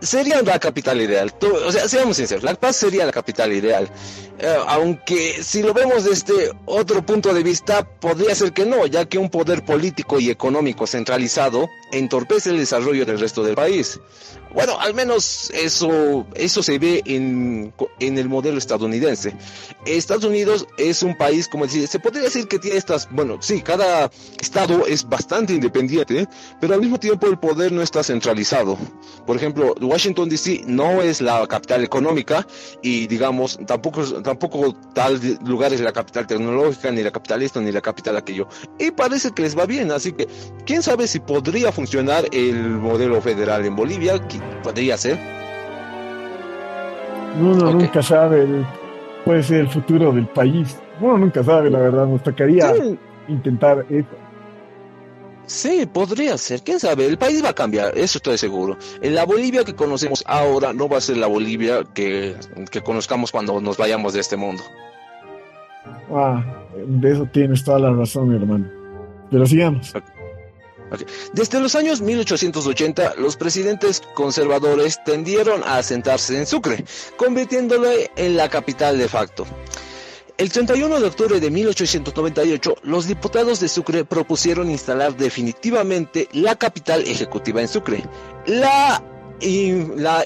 [0.00, 1.32] sería la capital ideal.
[1.64, 3.90] O sea, seamos sinceros, La Paz sería la capital ideal.
[4.38, 9.04] Eh, aunque si lo vemos desde otro punto de vista, podría ser que no, ya
[9.04, 14.00] que un poder político y económico centralizado entorpece el desarrollo del resto del país.
[14.52, 19.34] Bueno, al menos eso, eso se ve en, en, el modelo estadounidense.
[19.86, 23.62] Estados Unidos es un país, como decir, se podría decir que tiene estas, bueno, sí,
[23.62, 24.10] cada
[24.40, 26.26] estado es bastante independiente,
[26.60, 28.76] pero al mismo tiempo el poder no está centralizado.
[29.24, 32.46] Por ejemplo, Washington DC no es la capital económica
[32.82, 37.70] y digamos, tampoco, tampoco tal lugar es la capital tecnológica, ni la capital esto, ni
[37.70, 38.48] la capital aquello.
[38.78, 40.26] Y parece que les va bien, así que
[40.66, 44.20] quién sabe si podría funcionar el modelo federal en Bolivia
[44.62, 45.18] podría ser.
[47.40, 48.46] Uno nunca sabe,
[49.24, 50.76] puede ser el futuro del país.
[51.00, 52.72] Uno nunca sabe, la verdad, nos tocaría
[53.28, 54.08] intentar eso.
[55.46, 58.76] Sí, podría ser, quién sabe, el país va a cambiar, eso estoy seguro.
[59.02, 62.36] En la Bolivia que conocemos ahora no va a ser la Bolivia que,
[62.70, 64.62] que conozcamos cuando nos vayamos de este mundo.
[66.12, 66.44] Ah,
[66.86, 68.66] de eso tienes toda la razón, hermano.
[69.30, 69.92] Pero sigamos.
[71.32, 76.84] Desde los años 1880, los presidentes conservadores tendieron a asentarse en Sucre,
[77.16, 79.46] convirtiéndole en la capital de facto.
[80.40, 87.02] El 31 de octubre de 1898, los diputados de Sucre propusieron instalar definitivamente la capital
[87.06, 88.02] ejecutiva en Sucre,
[88.46, 89.02] la,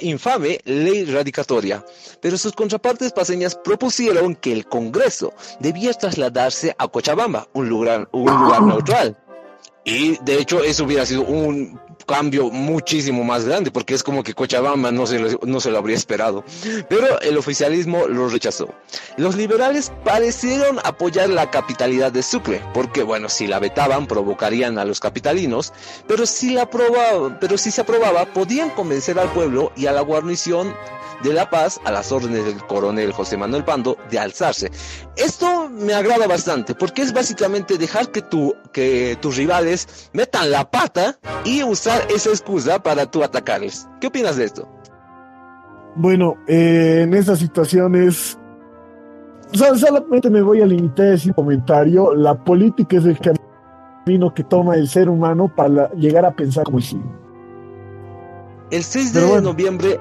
[0.01, 1.85] infame ley radicatoria.
[2.21, 8.27] Pero sus contrapartes paseñas propusieron que el Congreso debía trasladarse a Cochabamba, un lugar, un
[8.27, 9.17] lugar neutral.
[9.85, 14.35] Y de hecho eso hubiera sido un cambio muchísimo más grande, porque es como que
[14.35, 16.45] Cochabamba no se, lo, no se lo habría esperado.
[16.89, 18.69] Pero el oficialismo lo rechazó.
[19.17, 24.85] Los liberales parecieron apoyar la capitalidad de Sucre, porque bueno, si la vetaban provocarían a
[24.85, 25.73] los capitalinos,
[26.07, 30.01] pero si, la aprobaba, pero si se aprobaba podían convencer al pueblo y a la
[30.01, 30.75] guarnición
[31.23, 34.71] de La Paz a las órdenes del coronel José Manuel Pando de alzarse.
[35.17, 40.71] Esto me agrada bastante porque es básicamente dejar que, tu, que tus rivales metan la
[40.71, 43.89] pata y usar esa excusa para tú atacarles.
[44.01, 44.69] ¿Qué opinas de esto?
[45.97, 48.39] Bueno, eh, en estas situaciones
[49.53, 52.15] solamente me voy a limitar a decir comentario.
[52.15, 56.81] La política es el camino que toma el ser humano para llegar a pensar como
[56.81, 57.01] si.
[58.71, 60.01] El 6 de noviembre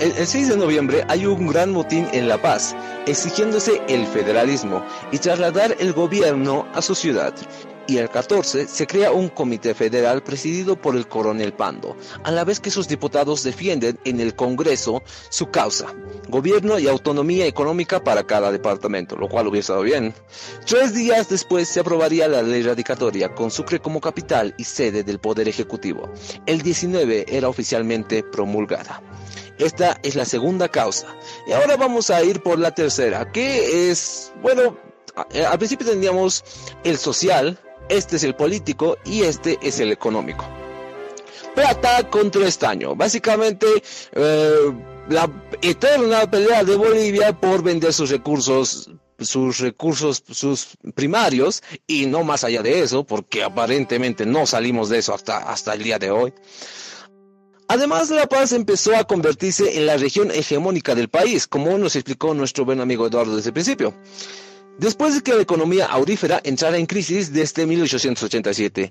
[0.00, 5.18] el, 6 de noviembre hay un gran motín en La Paz, exigiéndose el federalismo y
[5.18, 7.34] trasladar el gobierno a su ciudad.
[7.88, 12.44] Y el 14 se crea un comité federal presidido por el coronel Pando, a la
[12.44, 15.86] vez que sus diputados defienden en el Congreso su causa,
[16.28, 20.12] gobierno y autonomía económica para cada departamento, lo cual hubiera estado bien.
[20.66, 25.18] Tres días después se aprobaría la ley radicatoria, con Sucre como capital y sede del
[25.18, 26.12] Poder Ejecutivo.
[26.44, 29.00] El 19 era oficialmente promulgada.
[29.58, 31.16] Esta es la segunda causa.
[31.46, 34.76] Y ahora vamos a ir por la tercera, que es, bueno,
[35.32, 36.44] eh, al principio teníamos
[36.84, 40.44] el social, este es el político y este es el económico.
[41.54, 42.94] Plata contra estaño.
[42.94, 43.66] Básicamente,
[44.12, 44.72] eh,
[45.08, 45.28] la
[45.62, 52.44] eterna pelea de Bolivia por vender sus recursos sus recursos, sus primarios y no más
[52.44, 56.32] allá de eso, porque aparentemente no salimos de eso hasta, hasta el día de hoy.
[57.70, 62.32] Además, La Paz empezó a convertirse en la región hegemónica del país, como nos explicó
[62.32, 63.94] nuestro buen amigo Eduardo desde el principio.
[64.78, 68.90] Después de que la economía aurífera entrara en crisis desde 1887.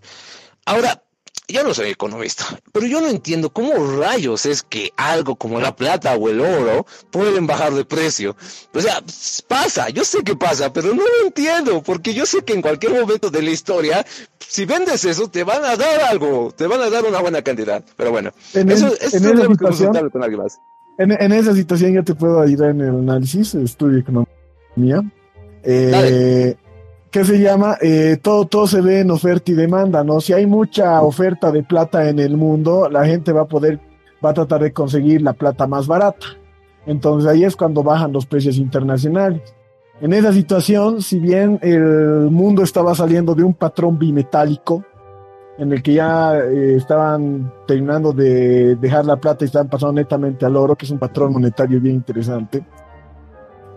[0.66, 1.02] Ahora,
[1.48, 5.76] yo no soy economista, pero yo no entiendo cómo rayos es que algo como la
[5.76, 8.36] plata o el oro pueden bajar de precio.
[8.74, 9.02] O sea,
[9.48, 12.94] pasa, yo sé que pasa, pero no lo entiendo, porque yo sé que en cualquier
[12.94, 14.06] momento de la historia,
[14.40, 17.84] si vendes eso, te van a dar algo, te van a dar una buena cantidad.
[17.96, 20.60] Pero bueno, en eso, es lo que con alguien más.
[20.98, 25.02] En, en, esa situación ya te puedo ayudar en el análisis, estudio economía.
[25.64, 26.56] Eh,
[27.12, 27.78] ¿qué se llama?
[27.82, 30.20] Eh, todo, todo se ve en oferta y demanda, ¿no?
[30.22, 33.80] Si hay mucha oferta de plata en el mundo, la gente va a poder,
[34.24, 36.28] va a tratar de conseguir la plata más barata.
[36.86, 39.42] Entonces ahí es cuando bajan los precios internacionales.
[40.00, 44.84] En esa situación, si bien el mundo estaba saliendo de un patrón bimetálico,
[45.58, 50.46] en el que ya eh, estaban terminando de dejar la plata y estaban pasando netamente
[50.46, 52.64] al oro, que es un patrón monetario bien interesante,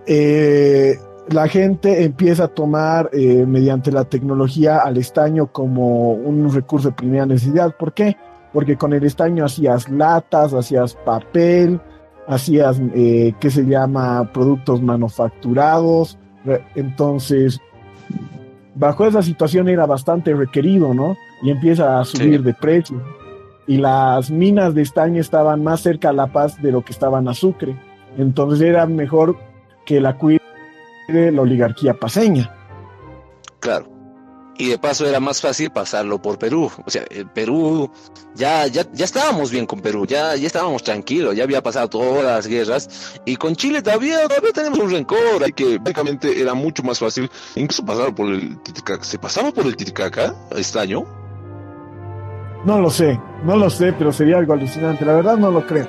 [0.07, 0.99] eh,
[1.31, 6.95] la gente empieza a tomar eh, mediante la tecnología al estaño como un recurso de
[6.95, 7.75] primera necesidad.
[7.77, 8.17] ¿Por qué?
[8.53, 11.81] porque con el estaño hacías latas, hacías papel,
[12.27, 16.19] hacías, eh, ¿qué se llama?, productos manufacturados.
[16.75, 17.61] Entonces,
[18.75, 21.17] bajo esa situación era bastante requerido, ¿no?
[21.43, 23.01] Y empieza a subir de precio.
[23.67, 27.29] Y las minas de estaño estaban más cerca a La Paz de lo que estaban
[27.29, 27.77] a Sucre.
[28.19, 29.37] Entonces era mejor
[29.87, 30.19] que la
[31.11, 32.55] cuide la oligarquía paseña.
[33.61, 34.01] Claro
[34.61, 36.71] y de paso era más fácil pasarlo por Perú.
[36.85, 37.91] O sea, el Perú,
[38.35, 42.23] ya, ya, ya estábamos bien con Perú, ya, ya estábamos tranquilos, ya había pasado todas
[42.23, 46.83] las guerras y con Chile todavía, todavía tenemos un rencor, y que básicamente era mucho
[46.83, 49.03] más fácil incluso pasar por el Titicaca.
[49.03, 51.05] ¿Se pasaba por el Titicaca este año?
[52.67, 55.89] No lo sé, no lo sé, pero sería algo alucinante, la verdad no lo creo.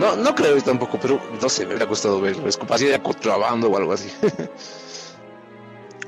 [0.00, 3.00] No, no creo tampoco, pero no sé, me hubiera costado verlo, es como así de
[3.02, 4.08] contrabando o algo así.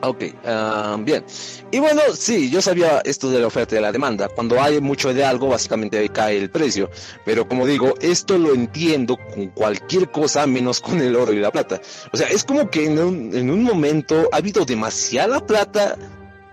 [0.05, 1.25] Ok, ah, bien.
[1.71, 4.29] Y bueno, sí, yo sabía esto de la oferta y de la demanda.
[4.29, 6.91] Cuando hay mucho de algo, básicamente cae el precio.
[7.25, 11.53] Pero como digo, esto lo entiendo con cualquier cosa menos con el oro y la
[11.53, 11.81] plata.
[12.13, 15.97] O sea, es como que en un, en un momento ha habido demasiada plata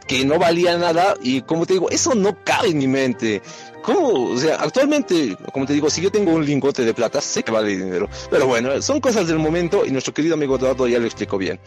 [0.10, 3.44] que no valía nada y como te digo, eso no cabe en mi mente.
[3.84, 4.32] ¿Cómo?
[4.32, 7.52] O sea, actualmente, como te digo, si yo tengo un lingote de plata, sé que
[7.52, 8.10] vale dinero.
[8.30, 11.60] Pero bueno, son cosas del momento y nuestro querido amigo Eduardo ya lo explicó bien.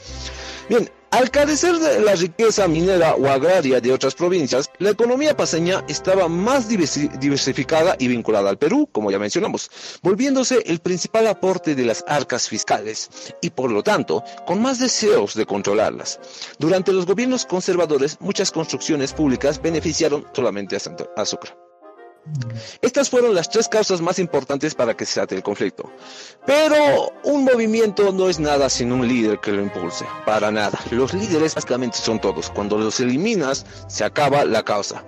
[0.69, 5.85] Bien, al carecer de la riqueza minera o agraria de otras provincias, la economía paseña
[5.89, 9.71] estaba más diversificada y vinculada al Perú, como ya mencionamos,
[10.03, 13.11] volviéndose el principal aporte de las arcas fiscales
[13.43, 16.21] y por lo tanto con más deseos de controlarlas.
[16.59, 20.77] Durante los gobiernos conservadores, muchas construcciones públicas beneficiaron solamente
[21.17, 21.53] a Sucre.
[22.81, 25.91] Estas fueron las tres causas más importantes para que se ate el conflicto.
[26.47, 30.79] Pero un movimiento no es nada sin un líder que lo impulse, para nada.
[30.91, 32.51] Los líderes básicamente son todos.
[32.51, 35.05] Cuando los eliminas, se acaba la causa.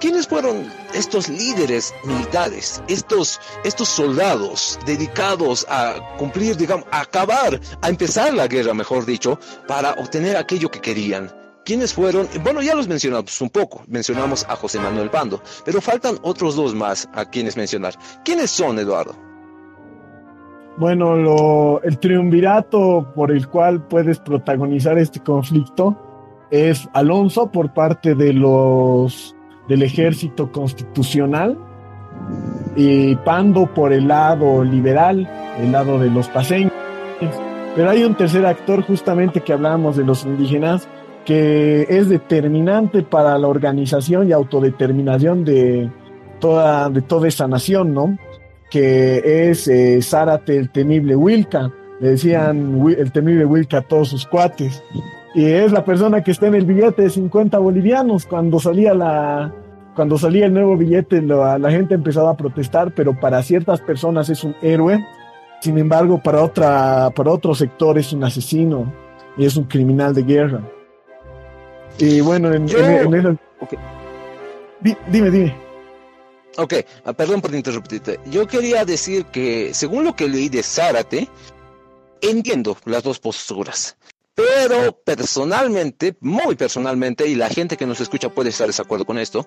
[0.00, 2.82] ¿Quiénes fueron estos líderes militares?
[2.88, 9.38] Estos, estos soldados dedicados a cumplir, digamos, a acabar, a empezar la guerra, mejor dicho,
[9.66, 12.26] para obtener aquello que querían ¿Quiénes fueron?
[12.42, 13.82] Bueno, ya los mencionamos un poco.
[13.86, 17.94] Mencionamos a José Manuel Pando, pero faltan otros dos más a quienes mencionar.
[18.24, 19.14] ¿Quiénes son, Eduardo?
[20.76, 25.96] Bueno, lo, el triunvirato por el cual puedes protagonizar este conflicto
[26.50, 29.36] es Alonso por parte de los
[29.68, 31.56] del ejército constitucional
[32.74, 35.28] y Pando por el lado liberal,
[35.60, 36.72] el lado de los paseños.
[37.74, 40.88] Pero hay un tercer actor justamente que hablábamos de los indígenas,
[41.24, 45.90] que es determinante para la organización y autodeterminación de
[46.40, 48.18] toda, de toda esa nación, ¿no?
[48.70, 54.26] Que es eh, Zárate el temible Wilca, le decían el temible Wilca a todos sus
[54.26, 54.82] cuates,
[55.34, 59.54] y es la persona que está en el billete de 50 bolivianos cuando salía la...
[59.94, 64.30] Cuando salía el nuevo billete, la, la gente empezaba a protestar, pero para ciertas personas
[64.30, 64.98] es un héroe,
[65.60, 68.92] sin embargo, para, otra, para otro sector es un asesino
[69.36, 70.60] y es un criminal de guerra.
[71.98, 73.38] Y bueno, en, en,
[75.08, 75.56] dime, dime.
[76.58, 76.74] Ok,
[77.04, 78.20] ah, perdón por interrumpirte.
[78.26, 81.28] Yo quería decir que, según lo que leí de Zárate,
[82.20, 83.96] entiendo las dos posturas.
[84.34, 89.18] Pero personalmente, muy personalmente, y la gente que nos escucha puede estar de desacuerdo con
[89.18, 89.46] esto,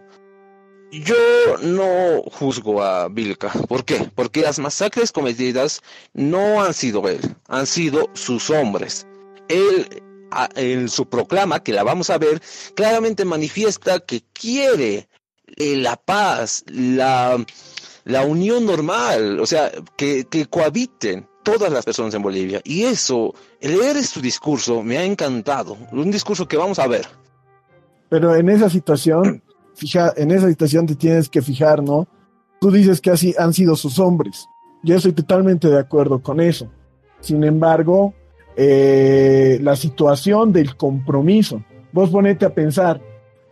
[0.91, 1.15] yo
[1.61, 3.49] no juzgo a Vilca.
[3.67, 4.09] ¿Por qué?
[4.13, 5.81] Porque las masacres cometidas
[6.13, 9.07] no han sido él, han sido sus hombres.
[9.47, 10.03] Él
[10.55, 12.41] en su proclama, que la vamos a ver,
[12.75, 15.07] claramente manifiesta que quiere
[15.57, 17.43] eh, la paz, la,
[18.03, 22.59] la unión normal, o sea, que, que cohabiten todas las personas en Bolivia.
[22.63, 27.07] Y eso, leer su discurso me ha encantado, un discurso que vamos a ver.
[28.09, 29.43] Pero en esa situación,
[29.75, 32.07] fija, en esa situación te tienes que fijar, ¿no?
[32.59, 34.47] Tú dices que así han sido sus hombres.
[34.83, 36.69] Yo estoy totalmente de acuerdo con eso.
[37.19, 38.13] Sin embargo,
[38.55, 41.61] eh, la situación del compromiso.
[41.91, 43.01] Vos ponete a pensar,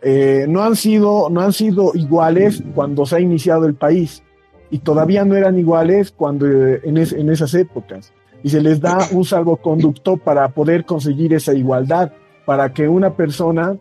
[0.02, 4.22] eh, no, han sido, no han sido iguales cuando se ha iniciado el país
[4.70, 8.12] y todavía no eran iguales cuando eh, en, en esas épocas.
[8.42, 12.12] Y se les da un salvoconducto para poder conseguir esa igualdad,
[12.44, 13.78] para que una persona,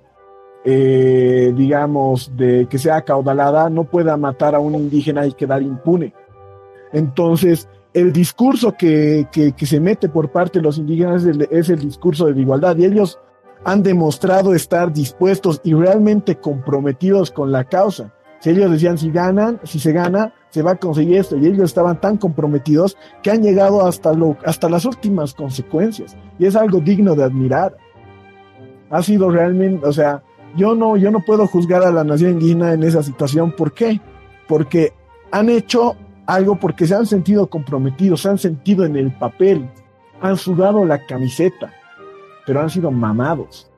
[0.63, 6.13] digamos, de que sea acaudalada, no pueda matar a un indígena y quedar impune.
[6.93, 9.27] Entonces, el discurso que,
[9.57, 13.19] se mete por parte de los indígenas es el, discurso de igualdad y ellos
[13.65, 18.13] han demostrado estar dispuestos y realmente comprometidos con la causa.
[18.39, 21.65] Si ellos decían si ganan, si se gana, se va a conseguir esto y ellos
[21.65, 26.79] estaban tan comprometidos que han llegado hasta, lo, hasta las últimas consecuencias y es algo
[26.79, 27.77] digno de admirar.
[28.89, 30.23] Ha sido realmente, o sea,
[30.57, 33.53] yo no, yo no puedo juzgar a la nación indígena en esa situación.
[33.55, 34.01] ¿Por qué?
[34.47, 34.93] porque
[35.31, 35.95] han hecho
[36.25, 39.69] algo porque se han sentido comprometidos, se han sentido en el papel,
[40.21, 41.73] han sudado la camiseta,
[42.45, 43.69] pero han sido mamados.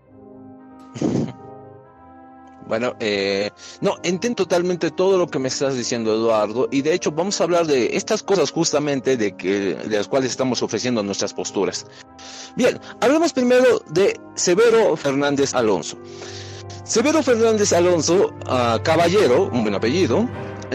[2.68, 7.12] Bueno, eh, no, entiendo totalmente todo lo que me estás diciendo, Eduardo, y de hecho
[7.12, 11.34] vamos a hablar de estas cosas justamente de, que, de las cuales estamos ofreciendo nuestras
[11.34, 11.86] posturas.
[12.56, 15.98] Bien, hablemos primero de Severo Fernández Alonso.
[16.84, 20.28] Severo Fernández Alonso, uh, caballero, un buen apellido,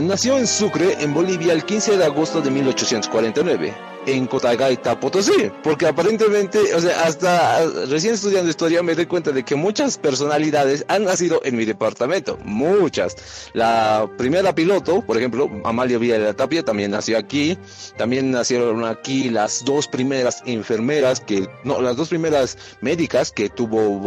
[0.06, 5.86] nació en Sucre, en Bolivia, el 15 de agosto de 1849 en Cotagaita, Potosí, porque
[5.86, 11.04] aparentemente, o sea, hasta recién estudiando historia me doy cuenta de que muchas personalidades han
[11.04, 13.50] nacido en mi departamento, muchas.
[13.52, 17.58] La primera piloto, por ejemplo, Amalia Villa de la Tapia, también nació aquí,
[17.96, 24.00] también nacieron aquí las dos primeras enfermeras, que, no, las dos primeras médicas que tuvo,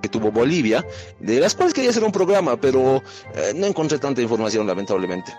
[0.00, 0.84] que tuvo Bolivia,
[1.20, 3.02] de las cuales quería hacer un programa, pero
[3.34, 5.32] eh, no encontré tanta información, lamentablemente.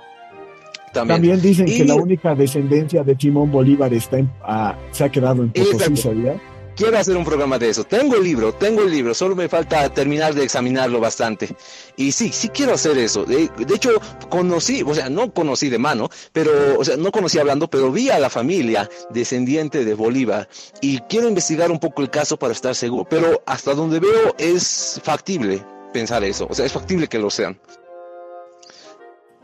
[0.96, 5.52] También, dicen que la única descendencia de Simón Bolívar está ah, se ha quedado en
[5.52, 6.40] Potosí, ¿sabía?
[6.76, 7.86] Quiero hacer un programa de eso.
[7.86, 11.56] Tengo el libro, tengo el libro, solo me falta terminar de examinarlo bastante.
[11.96, 13.24] Y sí, sí quiero hacer eso.
[13.24, 13.92] De, hecho,
[14.30, 18.10] conocí, o sea, no conocí de mano, pero, o sea, no conocí hablando, pero vi
[18.10, 20.50] a la familia descendiente de Bolívar
[20.82, 23.06] y quiero investigar un poco el caso para estar seguro.
[23.10, 27.58] Pero hasta donde veo es factible pensar eso, o sea, es factible que lo sean.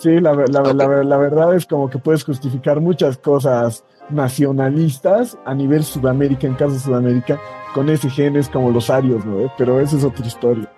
[0.01, 6.55] Sí, la, verdad es como que puedes justificar muchas cosas nacionalistas a nivel Sudamérica, en
[6.55, 7.39] caso de Sudamérica,
[7.75, 9.53] con ese genes como los arios, ¿no?
[9.59, 10.71] Pero eso es otra historia.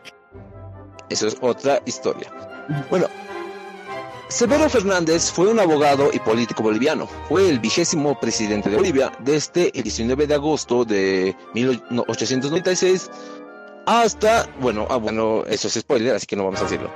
[1.08, 2.28] Eso es otra historia.
[2.90, 3.06] Bueno,
[4.28, 7.08] Severo Fernández fue un abogado y político boliviano.
[7.30, 13.10] Fue el vigésimo presidente de Bolivia desde el 19 de agosto de 1896
[13.86, 16.90] hasta, bueno, ah, bueno, eso es spoiler, así que no vamos a decirlo.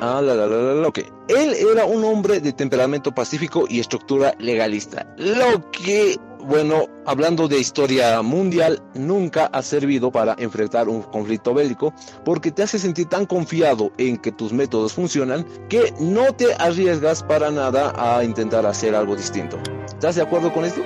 [0.00, 0.92] Ah, la, la, la,
[1.28, 7.58] Él era un hombre de temperamento pacífico y estructura legalista, lo que, bueno, hablando de
[7.58, 11.92] historia mundial, nunca ha servido para enfrentar un conflicto bélico,
[12.24, 17.24] porque te hace sentir tan confiado en que tus métodos funcionan que no te arriesgas
[17.24, 19.58] para nada a intentar hacer algo distinto.
[19.86, 20.82] ¿Estás de acuerdo con esto?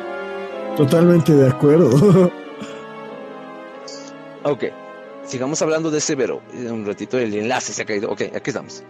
[0.76, 2.30] Totalmente de acuerdo.
[4.46, 4.64] Ok,
[5.24, 6.40] sigamos hablando de Severo.
[6.54, 8.10] Un ratito el enlace se ha caído.
[8.10, 8.84] Ok, aquí estamos.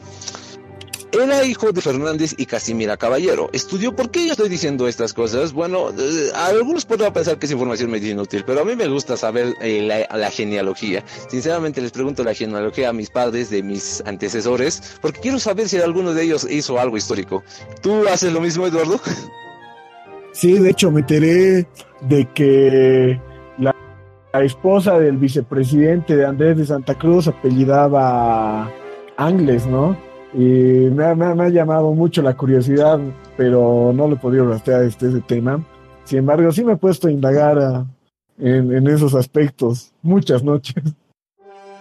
[1.12, 3.48] Era hijo de Fernández y Casimira Caballero.
[3.54, 5.54] Estudió, ¿por qué yo estoy diciendo estas cosas?
[5.54, 9.16] Bueno, eh, algunos podrán pensar que es información medio inútil, pero a mí me gusta
[9.16, 11.02] saber eh, la, genealogía.
[11.30, 15.78] Sinceramente les pregunto la genealogía a mis padres de mis antecesores, porque quiero saber si
[15.78, 17.42] alguno de ellos hizo algo histórico.
[17.80, 19.00] ¿Tú haces lo mismo, Eduardo?
[20.32, 21.66] Sí, de hecho me enteré
[22.02, 23.18] de que
[24.32, 28.70] la esposa del vicepresidente de Andrés de Santa Cruz apellidaba
[29.16, 29.96] Angles, ¿no?
[30.34, 33.00] Y me ha, llamado mucho la curiosidad,
[33.36, 35.64] pero no le he podido rastrear este, ese tema.
[36.04, 37.86] Sin embargo, sí me he puesto a indagar ah,
[38.38, 40.82] en, esos aspectos muchas noches.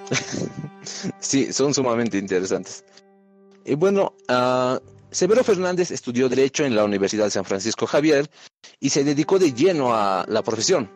[1.20, 2.86] sí, son sumamente interesantes.
[3.66, 4.78] Y bueno, uh,
[5.12, 8.30] Severo Fernández estudió Derecho en la Universidad de San Francisco Javier
[8.80, 10.90] y se dedicó de lleno a la profesión.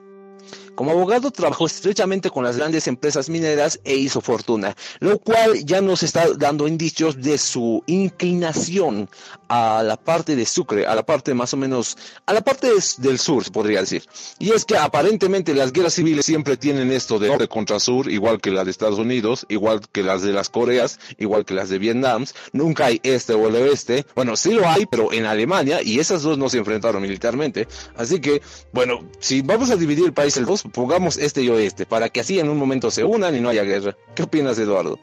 [0.80, 5.82] Como abogado trabajó estrechamente con las grandes empresas mineras e hizo fortuna, lo cual ya
[5.82, 9.10] nos está dando indicios de su inclinación
[9.50, 12.70] a la parte de Sucre, a la parte más o menos, a la parte
[13.00, 14.04] del sur, podría decir.
[14.38, 18.39] Y es que aparentemente las guerras civiles siempre tienen esto de norte contra sur, igual
[18.39, 21.80] que las de Estados Unidos, igual que las de las Coreas, igual que las de
[21.80, 22.26] Vietnam.
[22.54, 24.06] Nunca hay este o el oeste.
[24.16, 27.68] Bueno, sí lo hay, pero en Alemania, y esas dos no se enfrentaron militarmente.
[27.95, 28.41] Así que,
[28.72, 32.20] bueno, si vamos a dividir el país en dos, pongamos este y oeste, para que
[32.20, 33.97] así en un momento se unan y no haya guerra.
[34.16, 35.00] ¿Qué opinas, Eduardo?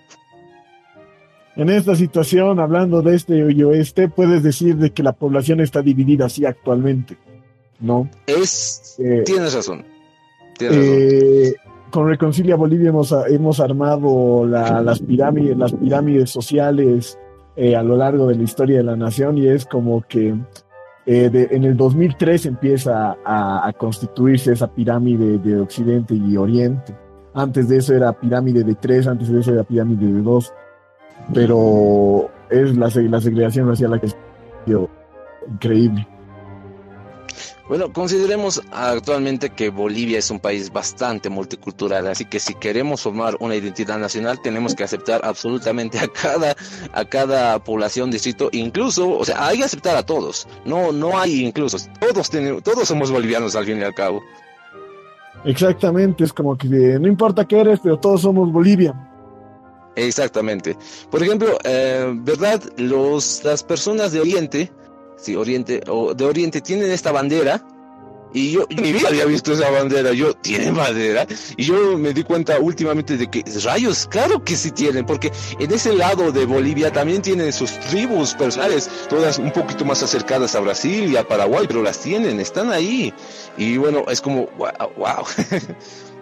[1.56, 5.80] En esta situación, hablando de este y oeste, puedes decir de que la población está
[5.80, 7.16] dividida así actualmente,
[7.80, 8.10] ¿no?
[8.26, 9.84] Es, eh, tienes razón.
[10.60, 11.54] Eh,
[11.90, 17.18] con Reconcilia Bolivia hemos, hemos armado las pirámides, las pirámides sociales
[17.56, 20.34] eh, a lo largo de la historia de la nación y es como que
[21.06, 26.94] eh, en el 2003 empieza a, constituirse esa pirámide de Occidente y Oriente.
[27.32, 30.52] Antes de eso era pirámide de tres, antes de eso era pirámide de dos.
[31.32, 34.16] Pero es la, la segregación racial la que es
[35.46, 36.06] increíble.
[37.68, 43.36] Bueno, consideremos actualmente que Bolivia es un país bastante multicultural, así que si queremos formar
[43.40, 46.54] una identidad nacional tenemos que aceptar absolutamente a cada
[46.92, 50.46] a cada población distrito, incluso, o sea, hay que aceptar a todos.
[50.64, 54.22] No no hay incluso, todos tenemos, todos somos bolivianos al fin y al cabo.
[55.44, 58.94] Exactamente, es como que no importa qué eres, pero todos somos Bolivia.
[59.96, 60.76] Exactamente.
[61.10, 62.62] Por ejemplo, eh, ¿verdad?
[62.76, 64.70] Los, las personas de Oriente,
[65.16, 67.66] sí, Oriente, o de Oriente tienen esta bandera
[68.36, 70.12] y yo en mi vida había visto esa bandera.
[70.12, 71.26] Yo, ¿tienen bandera?
[71.56, 75.72] Y yo me di cuenta últimamente de que rayos, claro que sí tienen, porque en
[75.72, 80.60] ese lado de Bolivia también tienen sus tribus personales, todas un poquito más acercadas a
[80.60, 83.14] Brasil y a Paraguay, pero las tienen, están ahí.
[83.56, 84.90] Y bueno, es como, wow.
[84.96, 85.24] wow.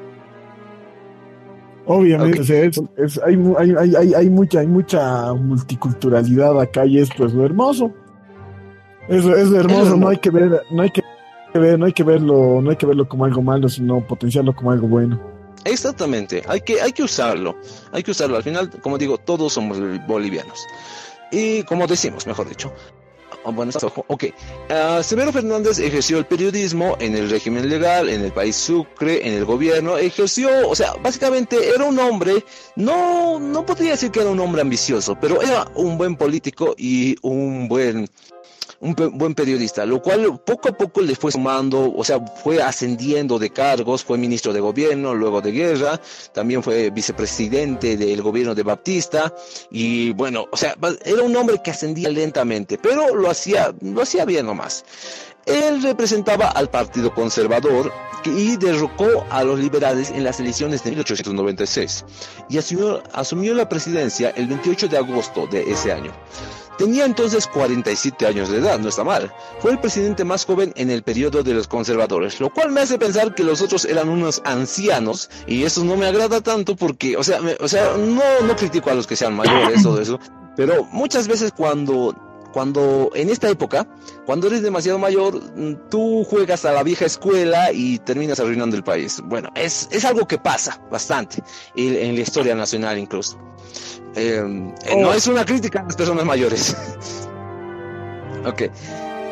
[1.87, 7.45] Obviamente, es, hay, hay, hay, hay, mucha, hay mucha multiculturalidad acá y esto es lo
[7.45, 7.93] hermoso.
[9.09, 11.03] Eso es hermoso, no hay que ver, no hay que
[11.53, 14.71] ver, no hay que verlo, no hay que verlo como algo malo, sino potenciarlo como
[14.71, 15.21] algo bueno.
[15.65, 17.57] Exactamente, hay que, hay que usarlo,
[17.93, 18.37] hay que usarlo.
[18.37, 20.67] Al final, como digo, todos somos bolivianos.
[21.31, 22.73] Y como decimos, mejor dicho,
[23.45, 23.73] ah, bueno,
[24.09, 24.25] ok.
[24.71, 29.35] Uh, Severo Fernández ejerció el periodismo en el régimen legal, en el país Sucre, en
[29.35, 29.97] el gobierno.
[29.99, 32.45] Ejerció, o sea, básicamente era un hombre,
[32.77, 37.17] no, no podría decir que era un hombre ambicioso, pero era un buen político y
[37.23, 38.09] un buen
[38.85, 43.39] un buen periodista, lo cual poco a poco le fue sumando, o sea, fue ascendiendo
[43.39, 45.99] de cargos, fue ministro de gobierno, luego de guerra,
[46.35, 49.35] también fue vicepresidente del gobierno de Baptista
[49.71, 54.27] y bueno, o sea, era un hombre que ascendía lentamente, pero lo hacía, lo hacía
[54.27, 54.85] bien nomás.
[55.47, 57.93] Él representaba al Partido Conservador
[58.25, 62.05] y derrocó a los liberales en las elecciones de 1896
[62.49, 66.13] y asumió, asumió la presidencia el 28 de agosto de ese año.
[66.79, 69.33] Tenía entonces 47 años de edad, no está mal.
[69.61, 72.99] Fue el presidente más joven en el periodo de los conservadores, lo cual me hace
[72.99, 77.23] pensar que los otros eran unos ancianos y eso no me agrada tanto porque, o
[77.23, 80.19] sea, o sea, no, no critico a los que sean mayores o eso,
[80.57, 82.15] pero muchas veces cuando
[82.55, 83.85] cuando en esta época,
[84.27, 85.41] cuando eres demasiado mayor,
[85.91, 89.21] tú juegas a la vieja escuela y terminas arruinando el país.
[89.25, 91.43] Bueno, es, es algo que pasa bastante
[91.75, 93.37] en la historia nacional incluso.
[94.17, 95.13] Em, eh, no oh.
[95.13, 96.77] es una crítica a las personas mayores.
[98.47, 98.63] ok.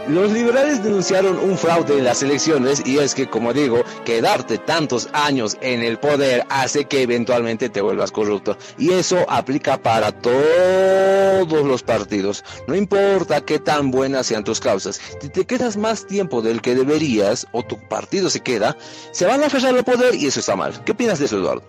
[0.08, 5.08] Los liberales denunciaron un fraude en las elecciones y es que, como digo, quedarte tantos
[5.12, 8.56] años en el poder hace que eventualmente te vuelvas corrupto.
[8.78, 12.44] Y eso aplica para todos los partidos.
[12.66, 15.00] No importa qué tan buenas sean tus causas.
[15.20, 18.76] Si te quedas más tiempo del que deberías o tu partido se queda,
[19.12, 20.82] se van a aferrar al poder y eso está mal.
[20.84, 21.62] ¿Qué opinas de eso, Eduardo?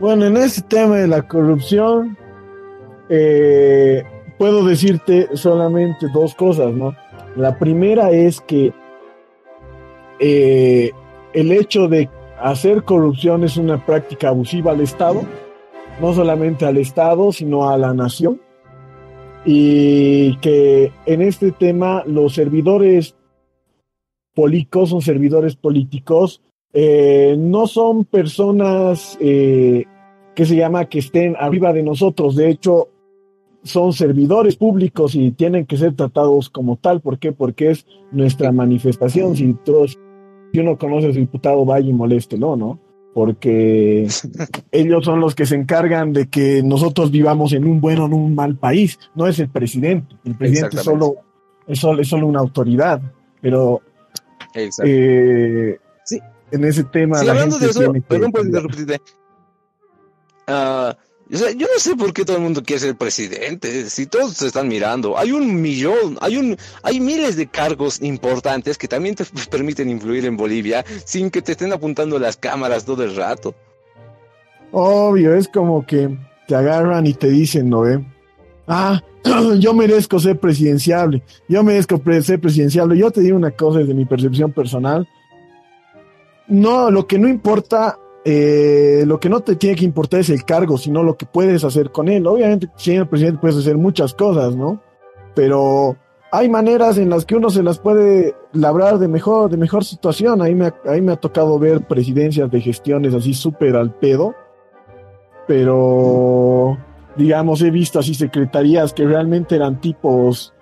[0.00, 2.16] Bueno, en ese tema de la corrupción,
[3.08, 4.04] eh,
[4.38, 6.94] puedo decirte solamente dos cosas, ¿no?
[7.34, 8.72] La primera es que
[10.20, 10.92] eh,
[11.32, 12.08] el hecho de
[12.40, 15.22] hacer corrupción es una práctica abusiva al Estado,
[16.00, 18.40] no solamente al Estado, sino a la nación,
[19.44, 23.16] y que en este tema los servidores
[24.32, 26.40] políticos son servidores políticos
[26.72, 29.84] eh, no son personas eh,
[30.34, 32.36] que se llama que estén arriba de nosotros.
[32.36, 32.88] De hecho,
[33.62, 37.00] son servidores públicos y tienen que ser tratados como tal.
[37.00, 37.32] ¿Por qué?
[37.32, 39.36] Porque es nuestra manifestación.
[39.36, 39.56] Si,
[40.52, 42.78] si uno conoce a su diputado, vaya y moléstelo, ¿no?
[43.14, 44.06] Porque
[44.70, 48.12] ellos son los que se encargan de que nosotros vivamos en un buen o en
[48.12, 48.98] un mal país.
[49.14, 50.14] No es el presidente.
[50.24, 51.16] El presidente solo,
[51.66, 53.00] es, solo, es solo una autoridad.
[53.40, 53.80] Pero
[54.54, 55.78] eh,
[56.50, 57.18] en ese tema.
[57.18, 59.00] Sí, hablando de eso, perdón por interrumpirte.
[60.48, 60.94] Uh,
[61.30, 64.66] yo no sé por qué todo el mundo quiere ser presidente, si todos se están
[64.66, 65.18] mirando.
[65.18, 70.24] Hay un millón, hay un, hay miles de cargos importantes que también te permiten influir
[70.24, 73.54] en Bolivia sin que te estén apuntando las cámaras todo el rato.
[74.72, 78.02] Obvio, es como que te agarran y te dicen, ¿no ve?
[78.66, 79.02] Ah,
[79.58, 82.96] yo merezco ser presidenciable, yo merezco ser presidenciable.
[82.96, 85.06] Yo te digo una cosa desde mi percepción personal
[86.48, 90.44] no, lo que no importa, eh, lo que no te tiene que importar es el
[90.44, 92.26] cargo, sino lo que puedes hacer con él.
[92.26, 94.82] Obviamente, señor presidente, puedes hacer muchas cosas, ¿no?
[95.34, 95.96] Pero
[96.30, 100.42] hay maneras en las que uno se las puede labrar de mejor, de mejor situación.
[100.42, 104.34] Ahí me, ahí me ha tocado ver presidencias de gestiones así súper al pedo,
[105.46, 106.76] pero
[107.16, 110.54] digamos, he visto así secretarías que realmente eran tipos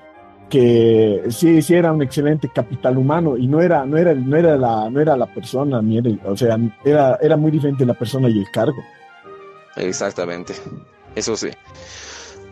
[0.48, 4.56] que sí, sí era un excelente capital humano y no era, no era, no era
[4.56, 5.80] la, no era la persona,
[6.24, 8.82] o sea, era, era muy diferente la persona y el cargo.
[9.76, 10.54] Exactamente,
[11.14, 11.48] eso sí.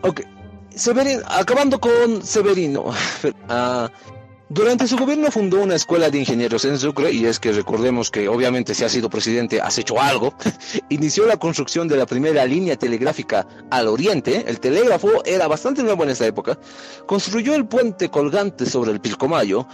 [0.01, 0.21] Ok,
[0.69, 3.87] Severino, acabando con Severino, uh,
[4.49, 8.27] durante su gobierno fundó una escuela de ingenieros en Sucre y es que recordemos que
[8.29, 10.35] obviamente si ha sido presidente has hecho algo.
[10.89, 14.45] Inició la construcción de la primera línea telegráfica al oriente.
[14.47, 16.59] El telégrafo era bastante nuevo en esa época.
[17.07, 19.67] Construyó el puente colgante sobre el Pilcomayo.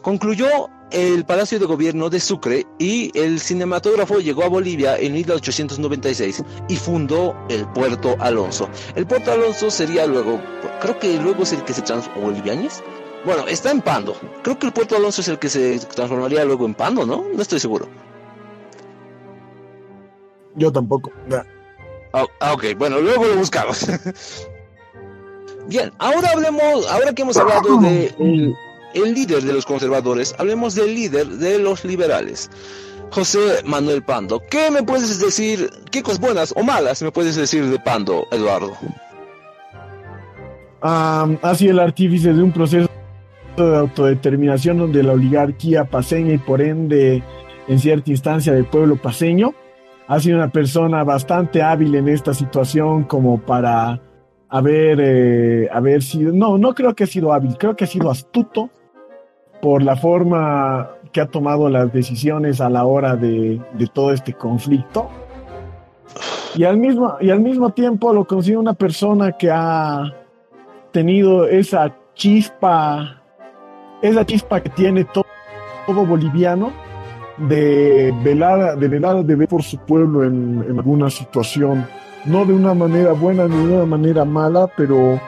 [0.00, 6.44] concluyó el Palacio de Gobierno de Sucre y el cinematógrafo llegó a Bolivia en 1896
[6.68, 8.70] y fundó el Puerto Alonso.
[8.94, 10.40] El Puerto Alonso sería luego,
[10.80, 12.82] creo que luego es el que se transformó, Bolivianes.
[13.24, 14.16] Bueno, está en Pando.
[14.42, 17.24] Creo que el Puerto Alonso es el que se transformaría luego en Pando, ¿no?
[17.34, 17.88] No estoy seguro.
[20.56, 21.10] Yo tampoco.
[22.12, 23.86] Ah, ah, ok, bueno, luego lo buscamos.
[25.68, 28.14] Bien, ahora hablemos, ahora que hemos hablado de
[28.92, 32.50] el, líder de los conservadores, hablemos del líder de los liberales.
[33.10, 37.64] José Manuel Pando, ¿qué me puedes decir, qué cosas buenas o malas me puedes decir
[37.66, 38.76] de Pando, Eduardo?
[40.82, 42.90] ha sido el artífice de un proceso
[43.62, 47.22] de autodeterminación donde la oligarquía paseña y por ende
[47.68, 49.54] en cierta instancia del pueblo paseño
[50.06, 54.00] ha sido una persona bastante hábil en esta situación como para
[54.48, 58.10] haber, eh, haber sido, no, no creo que ha sido hábil, creo que ha sido
[58.10, 58.70] astuto
[59.62, 64.34] por la forma que ha tomado las decisiones a la hora de, de todo este
[64.34, 65.08] conflicto.
[66.56, 70.12] Y al, mismo, y al mismo tiempo lo considero una persona que ha
[70.92, 73.23] tenido esa chispa,
[74.04, 75.24] esa chispa que tiene todo,
[75.86, 76.72] boliviano
[77.38, 81.86] de velar, de velar, de ver por su pueblo en, alguna situación,
[82.26, 85.20] no de una manera buena ni de una manera mala, pero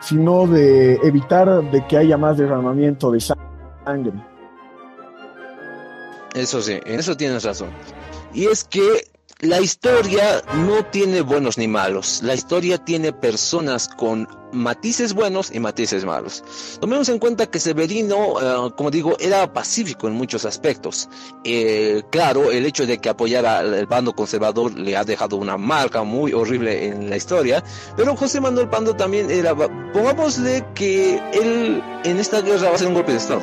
[0.00, 4.12] sino de evitar de que haya más derramamiento de sangre.
[6.34, 7.68] Eso sí, en eso tienes razón.
[8.34, 9.13] Y es que
[9.44, 12.22] la historia no tiene buenos ni malos.
[12.22, 16.42] La historia tiene personas con matices buenos y matices malos.
[16.80, 21.08] Tomemos en cuenta que Severino, eh, como digo, era pacífico en muchos aspectos.
[21.42, 26.04] Eh, claro, el hecho de que apoyara al bando conservador le ha dejado una marca
[26.04, 27.62] muy horrible en la historia,
[27.96, 32.88] pero José Manuel Pando también era, pongámosle que él en esta guerra va a ser
[32.88, 33.42] un golpe de Estado.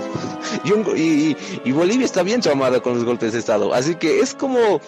[0.96, 4.82] y, Bolivia está bien traumada con los golpes de Estado, así que es como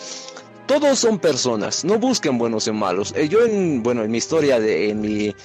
[0.65, 3.13] todos son personas, no busquen buenos y malos.
[3.15, 5.35] Eh, yo en, bueno, en mi historia, de, en mi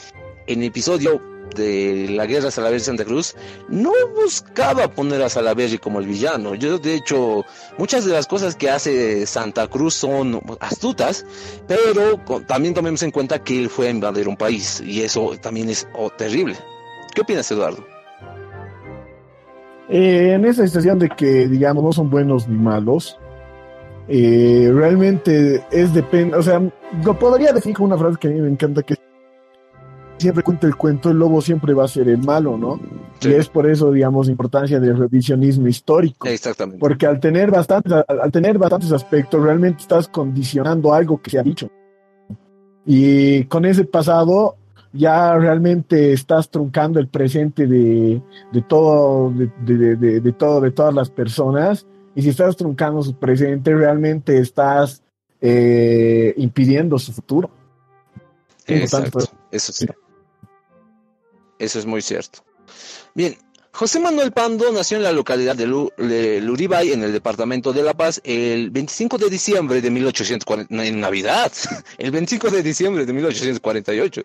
[0.46, 1.20] episodio
[1.54, 3.34] de la guerra Salaverry Santa Cruz,
[3.68, 6.54] no buscaba poner a Salaverry como el villano.
[6.54, 7.44] Yo, de hecho,
[7.78, 11.24] muchas de las cosas que hace Santa Cruz son astutas,
[11.66, 15.68] pero también tomemos en cuenta que él fue a invadir un país y eso también
[15.68, 16.56] es oh, terrible.
[17.14, 17.84] ¿Qué opinas, Eduardo?
[19.88, 23.18] Eh, en esa situación de que, digamos, no son buenos ni malos,
[24.08, 26.60] eh, realmente es depende, o sea,
[27.04, 28.94] lo podría decir con una frase que a mí me encanta, que
[30.18, 32.80] siempre cuenta el cuento, el lobo siempre va a ser el malo, ¿no?
[33.20, 36.26] Y es por eso, digamos, la importancia del revisionismo histórico.
[36.26, 36.80] Exactamente.
[36.80, 41.42] Porque al tener bastantes, al tener bastantes aspectos, realmente estás condicionando algo que se ha
[41.42, 41.68] dicho.
[42.86, 44.56] Y con ese pasado
[44.92, 50.94] ya realmente estás truncando el presente de, de todo, de, de, de, todo, de todas
[50.94, 51.86] las personas
[52.18, 55.04] y si estás truncando su presente, realmente estás
[55.40, 57.48] eh, impidiendo su futuro.
[58.66, 59.20] Exacto.
[59.52, 59.86] Eso sí.
[61.60, 62.40] Eso es muy cierto.
[63.14, 63.38] Bien,
[63.78, 68.20] José Manuel Pando nació en la localidad de, Luribay, en el departamento de La Paz,
[68.24, 71.52] el 25 de diciembre de 1840, en Navidad,
[71.98, 74.22] el 25 de diciembre de 1848.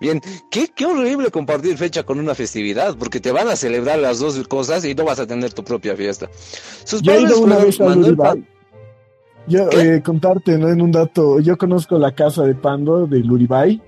[0.00, 0.20] Bien,
[0.50, 4.36] qué, qué horrible compartir fecha con una festividad, porque te van a celebrar las dos
[4.48, 6.28] cosas y no vas a tener tu propia fiesta.
[6.82, 8.46] Sus yo padres una vez Manuel Pando.
[9.46, 10.70] Yo, eh, contarte ¿no?
[10.70, 13.80] en un dato, yo conozco la casa de Pando de Luribay.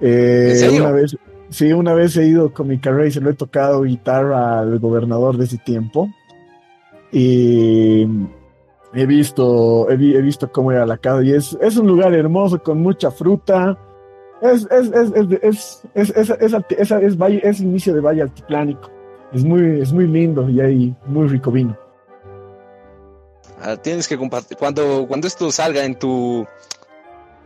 [0.00, 1.16] Eh, Una vez,
[1.48, 4.78] Sí, una vez he ido con mi carrera y se lo he tocado guitarra al
[4.78, 6.08] gobernador de ese tiempo.
[7.12, 8.06] Y
[8.94, 12.80] he visto, he, visto cómo era la casa y es, es un lugar hermoso con
[12.80, 13.78] mucha fruta.
[14.42, 14.90] Es, es,
[15.94, 18.90] es, valle, es inicio de valle altiplánico.
[19.32, 21.76] Es muy, es muy lindo y hay muy rico vino.
[23.60, 24.56] Ah, tienes que compartir.
[24.56, 26.46] Cuando, cuando esto salga en tu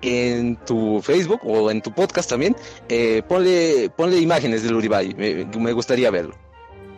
[0.03, 2.57] en tu Facebook o en tu podcast también,
[2.88, 6.34] eh, ponle, ponle imágenes del Uribay, me, me, gustaría verlo.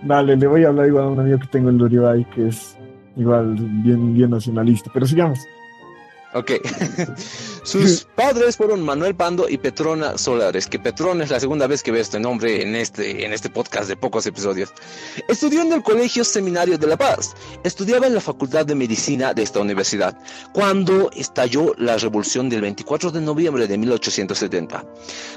[0.03, 2.48] Dale, le voy a hablar igual a un amigo que tengo en el Uribay, que
[2.48, 2.76] es
[3.16, 5.38] igual bien, bien nacionalista, pero sigamos.
[6.35, 6.53] Ok.
[7.64, 11.93] Sus padres fueron Manuel Pando y Petrona Solares, que Petrona es la segunda vez que
[11.93, 14.72] veo este nombre en este, en este podcast de pocos episodios.
[15.28, 17.35] Estudió en el Colegio Seminario de La Paz.
[17.62, 20.18] Estudiaba en la Facultad de Medicina de esta universidad,
[20.53, 24.85] cuando estalló la revolución del 24 de noviembre de 1870,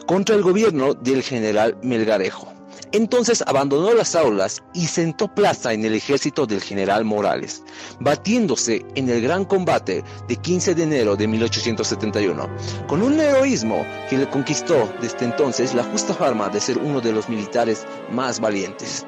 [0.08, 2.56] contra el gobierno del general Melgarejo.
[2.96, 7.62] Entonces abandonó las aulas y sentó plaza en el ejército del general Morales,
[8.00, 12.48] batiéndose en el gran combate de 15 de enero de 1871,
[12.88, 17.12] con un heroísmo que le conquistó desde entonces la justa fama de ser uno de
[17.12, 19.06] los militares más valientes.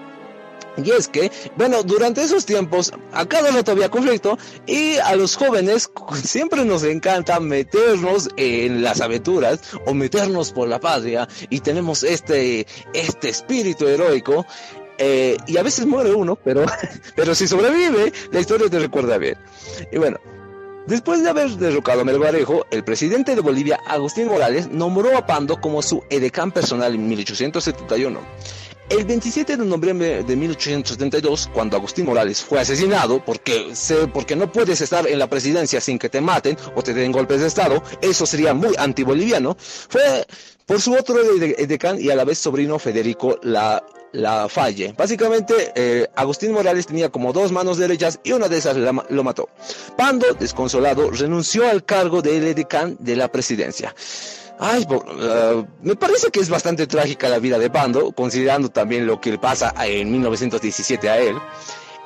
[0.84, 5.36] Y es que, bueno, durante esos tiempos, a cada rato había conflicto y a los
[5.36, 5.90] jóvenes
[6.24, 12.68] siempre nos encanta meternos en las aventuras o meternos por la patria y tenemos este,
[12.94, 14.46] este espíritu heroico.
[15.00, 16.66] Eh, y a veces muere uno, pero,
[17.16, 19.38] pero si sobrevive, la historia te recuerda bien.
[19.92, 20.20] Y bueno,
[20.88, 25.60] Después de haber derrocado a Melgarejo, el presidente de Bolivia, Agustín Morales, nombró a Pando
[25.60, 28.22] como su edecán personal en 1871.
[28.90, 33.74] El 27 de noviembre de 1872, cuando Agustín Morales fue asesinado, porque,
[34.14, 37.42] porque no puedes estar en la presidencia sin que te maten o te den golpes
[37.42, 40.26] de Estado, eso sería muy antiboliviano, fue
[40.66, 43.84] por su otro edecán y a la vez sobrino Federico la,
[44.18, 44.94] la Falle.
[44.98, 49.50] Básicamente, eh, Agustín Morales tenía como dos manos derechas y una de esas lo mató.
[49.96, 53.94] Pando, desconsolado, renunció al cargo de edecán de la presidencia.
[54.60, 59.22] Ay, uh, me parece que es bastante trágica la vida de Pando, considerando también lo
[59.22, 61.36] que le pasa en 1917 a él.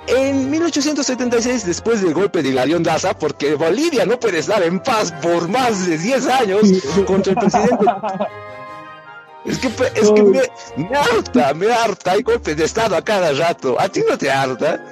[0.07, 5.14] En 1876, después del golpe de Hilarión Daza, porque Bolivia no puede estar en paz
[5.22, 6.62] por más de 10 años
[7.05, 7.86] contra el presidente.
[9.46, 10.42] Es que, es que me,
[10.78, 12.12] me, harta, me harta.
[12.12, 13.80] Hay golpes de Estado a cada rato.
[13.80, 14.84] ¿A ti no te harta?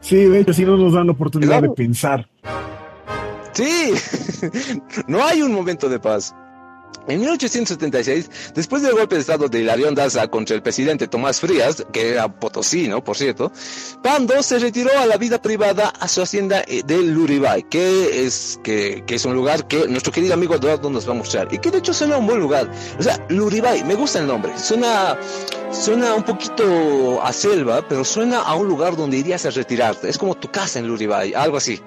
[0.00, 2.28] Sí, de hecho, sí no nos dan la oportunidad de pensar.
[3.52, 3.94] Sí,
[5.06, 6.34] no hay un momento de paz.
[7.06, 11.84] En 1876, después del golpe de estado de Hilarión Daza contra el presidente Tomás Frías,
[11.92, 13.52] que era potosino, por cierto,
[14.02, 18.58] Pando se retiró a la vida privada a su hacienda eh, de Luribay, que es,
[18.62, 21.58] que, que es un lugar que nuestro querido amigo Eduardo nos va a mostrar, y
[21.58, 22.70] que de hecho suena un buen lugar.
[22.98, 25.18] O sea, Luribay, me gusta el nombre, suena,
[25.72, 30.16] suena un poquito a selva, pero suena a un lugar donde irías a retirarte, es
[30.16, 31.80] como tu casa en Luribay, algo así.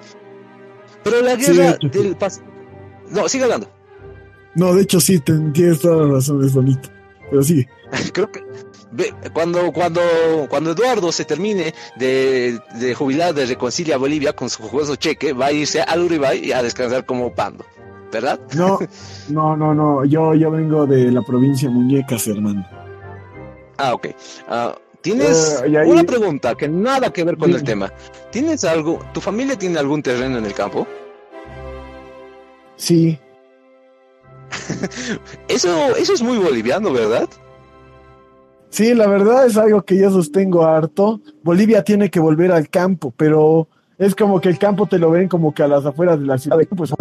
[1.02, 2.52] Pero la guerra del Pacífico...
[3.10, 3.77] No, sigue hablando.
[4.58, 6.88] No, de hecho sí, tienes toda la razón, es bonito.
[7.30, 7.64] Pero sí.
[8.12, 8.42] Creo que
[9.32, 10.00] cuando, cuando,
[10.48, 15.46] cuando Eduardo se termine de, de jubilar de Reconcilia Bolivia con su jugoso cheque, va
[15.46, 17.64] a irse al Uribay a descansar como pando,
[18.10, 18.40] ¿verdad?
[18.56, 18.80] No,
[19.28, 20.04] no, no, no.
[20.04, 22.66] Yo, yo vengo de la provincia Muñecas, hermano.
[23.76, 24.08] Ah, ok.
[24.48, 27.92] Uh, Tienes eh, una pregunta que nada que ver con el tema.
[28.32, 28.98] ¿Tienes algo?
[29.14, 30.88] ¿Tu familia tiene algún terreno en el campo?
[32.74, 33.16] Sí.
[35.48, 37.28] eso, eso es muy boliviano, ¿verdad?
[38.70, 41.20] Sí, la verdad es algo que yo sostengo harto.
[41.42, 45.28] Bolivia tiene que volver al campo, pero es como que el campo te lo ven
[45.28, 46.58] como que a las afueras de la ciudad.
[46.76, 46.92] Pues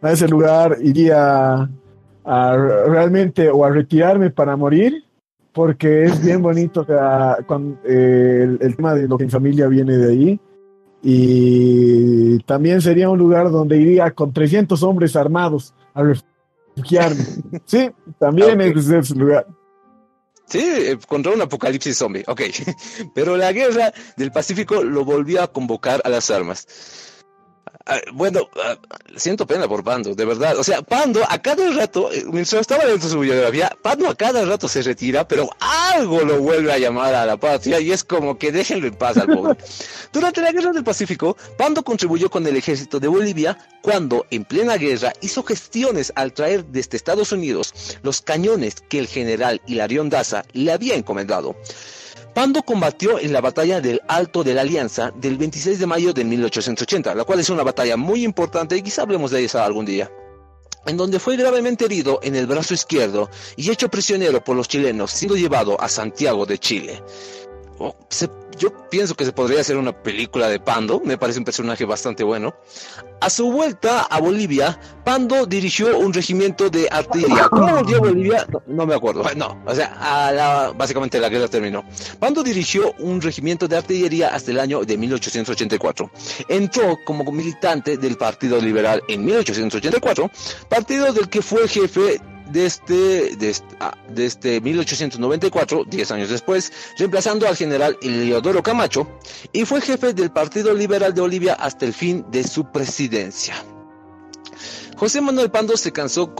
[0.00, 1.68] a ese lugar iría
[2.24, 5.04] a realmente o a retirarme para morir
[5.58, 6.86] porque es bien bonito,
[7.84, 10.40] eh, el, tema de lo que mi familia viene de ahí.
[11.02, 16.02] Y también sería un lugar donde iría con 300 hombres armados a
[17.66, 19.46] Sí, también es ese lugar.
[20.46, 22.42] Sí, eh, contra un apocalipsis zombie, ok.
[23.14, 26.66] Pero la guerra del Pacífico lo volvió a convocar a las armas.
[27.90, 28.76] Ah, bueno, ah,
[29.16, 30.58] siento pena por Pando, de verdad.
[30.58, 34.14] O sea, Pando a cada rato, eh, mientras estaba dentro de su biografía, Pando a
[34.14, 38.04] cada rato se retira, pero algo lo vuelve a llamar a la patria y es
[38.04, 39.56] como que déjenlo en paz al pobre.
[40.12, 44.76] Durante la Guerra del Pacífico, Pando contribuyó con el ejército de Bolivia cuando, en plena
[44.76, 47.72] guerra, hizo gestiones al traer desde Estados Unidos
[48.02, 51.56] los cañones que el general Hilarión Daza le había encomendado.
[52.38, 56.22] Pando combatió en la batalla del Alto de la Alianza del 26 de mayo de
[56.22, 60.08] 1880, la cual es una batalla muy importante y quizá hablemos de ella algún día
[60.86, 65.10] en donde fue gravemente herido en el brazo izquierdo y hecho prisionero por los chilenos,
[65.10, 67.02] siendo llevado a Santiago de Chile.
[67.78, 67.94] Oh,
[68.58, 72.24] yo pienso que se podría hacer una película de Pando, me parece un personaje bastante
[72.24, 72.56] bueno.
[73.20, 77.48] A su vuelta a Bolivia, Pando dirigió un regimiento de artillería.
[77.48, 78.46] ¿Cómo volvió a Bolivia?
[78.66, 79.22] No, me acuerdo.
[79.36, 81.84] No, o sea, básicamente la guerra terminó.
[82.18, 86.10] Pando dirigió un regimiento de artillería hasta el año de 1884.
[86.48, 90.30] Entró como militante del Partido Liberal en 1884,
[90.68, 92.20] partido del que fue jefe
[92.50, 93.36] desde,
[94.08, 99.08] desde, 1894, 10 años después, reemplazando al general Eleodoro Camacho,
[99.52, 103.54] y fue jefe del Partido Liberal de Bolivia hasta el fin de su presidencia.
[104.98, 105.92] José Manuel Pando se,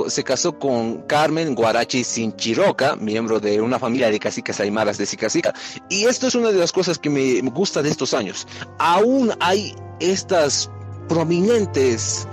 [0.09, 5.55] se casó con Carmen Guarachi Sinchiroca, miembro de una familia de caciques aymaras de Sicacica.
[5.89, 8.49] Y esto es una de las cosas que me gusta de estos años.
[8.81, 10.71] Aún hay estas
[11.09, 12.27] prominentes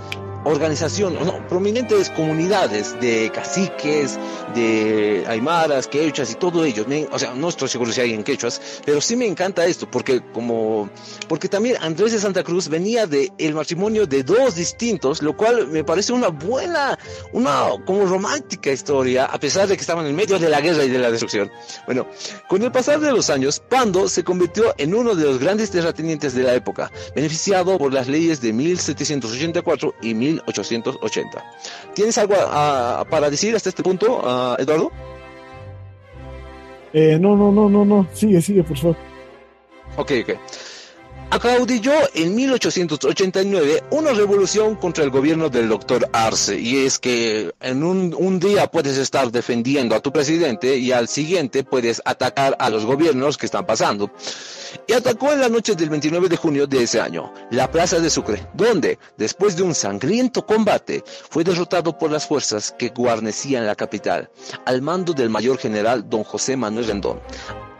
[0.46, 4.18] organización, no, prominentes comunidades de caciques,
[4.54, 6.86] de aymaras, quechuas y todo ello.
[7.10, 10.22] o sea, no estoy seguro si hay en quechuas, pero sí me encanta esto, porque
[10.32, 10.88] como,
[11.28, 15.66] porque también Andrés de Santa Cruz venía de el matrimonio de dos distintos, lo cual
[15.68, 16.98] me parece una buena,
[17.32, 20.90] una como romántica historia, a pesar de que estaban en medio de la guerra y
[20.90, 21.50] de la destrucción.
[21.86, 22.06] Bueno,
[22.48, 26.34] con el pasar de los años, Pando se convirtió en uno de los grandes terratenientes
[26.34, 30.14] de la época, beneficiado por las leyes de 1784 y
[30.44, 31.44] 1880.
[31.94, 32.34] ¿Tienes algo
[33.10, 34.92] para decir hasta este punto, Eduardo?
[36.92, 38.08] Eh, no, no, no, no, no.
[38.12, 38.96] Sigue, sigue, por favor.
[39.96, 40.38] Ok, ok
[41.30, 46.58] acaudilló en 1889 una revolución contra el gobierno del doctor Arce.
[46.58, 51.08] Y es que en un, un, día puedes estar defendiendo a tu presidente y al
[51.08, 54.10] siguiente puedes atacar a los gobiernos que están pasando.
[54.86, 58.10] Y atacó en la noche del 29 de junio de ese año la plaza de
[58.10, 63.74] Sucre, donde, después de un sangriento combate, fue derrotado por las fuerzas que guarnecían la
[63.74, 64.30] capital,
[64.64, 67.20] al mando del mayor general don José Manuel Rendón,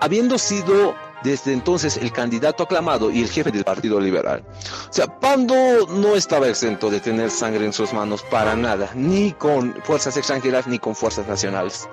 [0.00, 0.94] habiendo sido
[1.26, 4.44] desde entonces el candidato aclamado y el jefe del Partido Liberal.
[4.88, 5.54] O sea, Pando
[5.88, 10.68] no estaba exento de tener sangre en sus manos para nada, ni con fuerzas extranjeras
[10.68, 11.88] ni con fuerzas nacionales.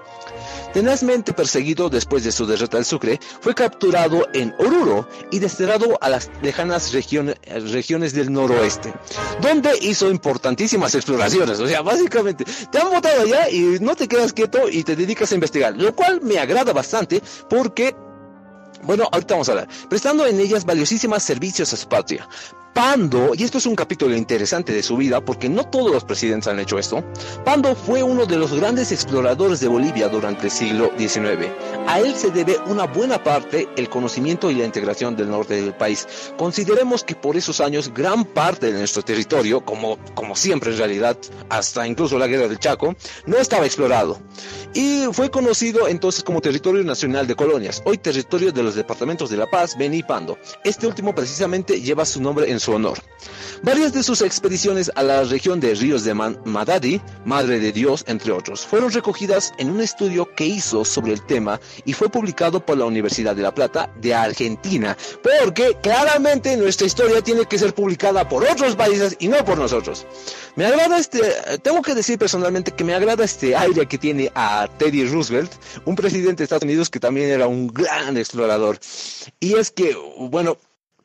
[0.71, 6.09] Tenazmente perseguido después de su derrota al Sucre, fue capturado en Oruro y desterrado a
[6.09, 8.93] las lejanas regiones del noroeste,
[9.41, 11.59] donde hizo importantísimas exploraciones.
[11.59, 15.31] O sea, básicamente, te han votado allá y no te quedas quieto y te dedicas
[15.31, 17.95] a investigar, lo cual me agrada bastante porque
[18.83, 19.67] bueno, ahorita vamos a hablar.
[19.89, 22.27] Prestando en ellas valiosísimas servicios a su patria.
[22.73, 26.47] Pando, y esto es un capítulo interesante de su vida porque no todos los presidentes
[26.47, 27.03] han hecho esto,
[27.45, 31.49] Pando fue uno de los grandes exploradores de Bolivia durante el siglo XIX.
[31.85, 35.75] A él se debe una buena parte el conocimiento y la integración del norte del
[35.75, 36.07] país.
[36.35, 41.17] Consideremos que por esos años gran parte de nuestro territorio, como, como siempre en realidad,
[41.49, 42.95] hasta incluso la guerra del Chaco,
[43.27, 44.19] no estaba explorado.
[44.73, 49.37] Y fue conocido entonces como territorio nacional de colonias, hoy territorio de los departamentos de
[49.37, 50.39] La Paz, Beni y Pando.
[50.63, 52.99] Este último precisamente lleva su nombre en su honor.
[53.61, 58.33] Varias de sus expediciones a la región de Ríos de Madadi, Madre de Dios, entre
[58.33, 62.77] otros, fueron recogidas en un estudio que hizo sobre el tema y fue publicado por
[62.77, 68.27] la Universidad de La Plata de Argentina, porque claramente nuestra historia tiene que ser publicada
[68.27, 70.05] por otros países y no por nosotros.
[70.55, 71.21] Me agrada este,
[71.61, 75.51] tengo que decir personalmente que me agrada este aire que tiene a Teddy Roosevelt,
[75.85, 78.77] un presidente de Estados Unidos que también era un gran explorador.
[79.39, 80.57] Y es que, bueno,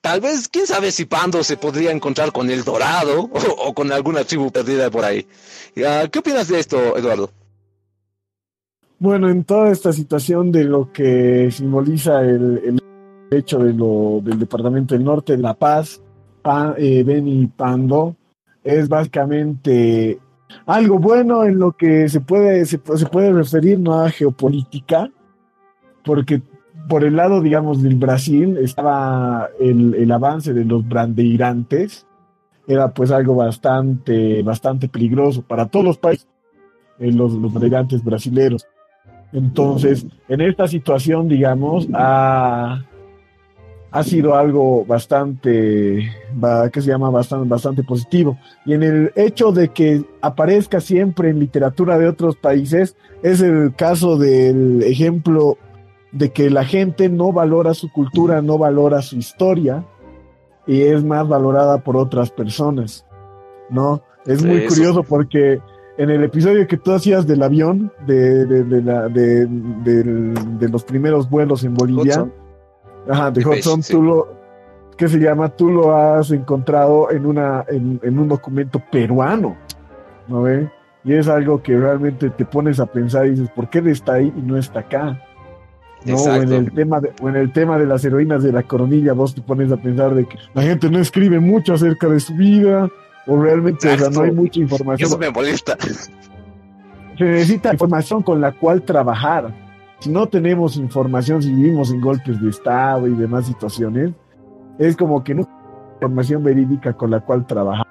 [0.08, 4.24] Tal vez, quién sabe si Pando se podría encontrar con el Dorado o, con alguna
[4.24, 5.26] tribu perdida por ahí.
[5.74, 7.30] ¿Qué opinas de esto, Eduardo?
[8.98, 12.80] Bueno, en toda esta situación de lo que simboliza el,
[13.30, 16.00] hecho de lo, del Departamento del Norte de La Paz,
[16.78, 18.16] eh, Beni Pando,
[18.64, 20.18] es básicamente
[20.64, 25.10] algo bueno en lo que se puede, se puede referir no a geopolítica,
[26.02, 26.40] porque
[26.88, 32.06] por el lado, digamos, del Brasil estaba el, avance de los brandeirantes,
[32.66, 36.26] era pues algo bastante, bastante peligroso para todos los países,
[36.98, 38.66] eh, los, los brandeirantes brasileros.
[39.32, 42.82] Entonces, en esta situación, digamos, ha,
[43.90, 46.10] ha sido algo bastante,
[46.72, 48.38] que se llama bastante, bastante positivo.
[48.64, 53.74] Y en el hecho de que aparezca siempre en literatura de otros países, es el
[53.74, 55.58] caso del ejemplo
[56.12, 59.84] de que la gente no valora su cultura, no valora su historia
[60.66, 63.06] y es más valorada por otras personas,
[63.70, 64.02] ¿no?
[64.26, 65.60] Es muy curioso porque
[65.96, 71.64] en el episodio que tú hacías del avión, de, de, la, de, los primeros vuelos
[71.64, 72.30] en Bolivia,
[73.08, 74.28] ajá, de Hudson, tú lo,
[74.96, 75.48] ¿qué se llama?
[75.48, 79.56] Tú lo has encontrado en, una, en, en un documento peruano,
[80.28, 80.70] ¿no ve?
[81.04, 84.14] Y es algo que realmente te pones a pensar y dices, ¿por qué él está
[84.14, 85.18] ahí y no está acá?
[86.04, 86.16] ¿No?
[86.16, 89.34] O en, el tema de, en el tema de las heroínas de la coronilla, vos
[89.34, 92.88] te pones a pensar de que la gente no escribe mucho acerca de su vida,
[93.28, 95.06] o realmente no hay mucha información.
[95.06, 95.76] Eso me molesta.
[97.18, 99.52] Se necesita información con la cual trabajar.
[100.00, 104.12] Si no tenemos información, si vivimos en golpes de Estado y demás situaciones,
[104.78, 107.86] es como que no hay información verídica con la cual trabajar.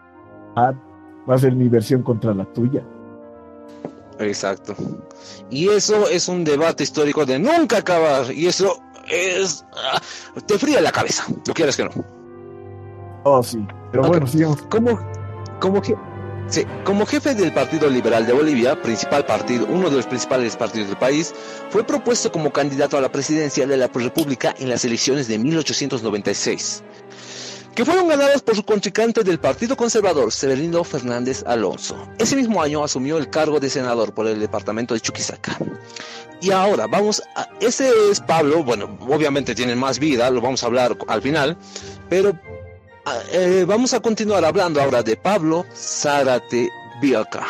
[0.57, 2.81] Va a ser mi versión contra la tuya.
[4.19, 4.75] Exacto.
[5.49, 8.31] Y eso es un debate histórico de nunca acabar.
[8.31, 9.65] Y eso es.
[9.73, 10.01] Ah,
[10.45, 11.25] te fría la cabeza.
[11.45, 11.91] ¿Lo quieres que no?
[13.23, 13.65] Oh, sí.
[13.91, 14.61] Pero bueno, sigamos.
[14.63, 14.99] Como,
[15.59, 15.81] como,
[16.47, 20.87] sí, como jefe del Partido Liberal de Bolivia, principal partido, uno de los principales partidos
[20.89, 21.33] del país,
[21.69, 26.83] fue propuesto como candidato a la presidencia de la República en las elecciones de 1896.
[27.77, 31.95] Que fueron ganadas por su contrincante del Partido Conservador, Severino Fernández Alonso.
[32.17, 35.59] Ese mismo año asumió el cargo de senador por el departamento de Chuquisaca.
[36.41, 37.47] Y ahora vamos a...
[37.59, 41.55] Ese es Pablo, bueno, obviamente tiene más vida, lo vamos a hablar al final,
[42.09, 42.35] pero
[43.05, 47.45] ah, eh, vamos a continuar hablando ahora de Pablo Zárate Vilca.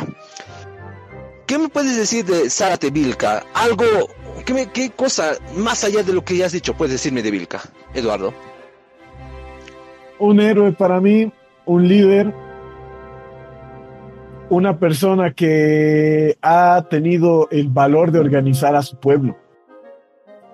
[1.45, 3.45] ¿Qué me puedes decir de Zárate Vilca?
[3.53, 3.85] Algo,
[4.45, 7.61] ¿qué, ¿qué cosa más allá de lo que ya has dicho puedes decirme de Vilca,
[7.93, 8.33] Eduardo?
[10.19, 11.31] Un héroe para mí,
[11.65, 12.33] un líder,
[14.49, 19.37] una persona que ha tenido el valor de organizar a su pueblo,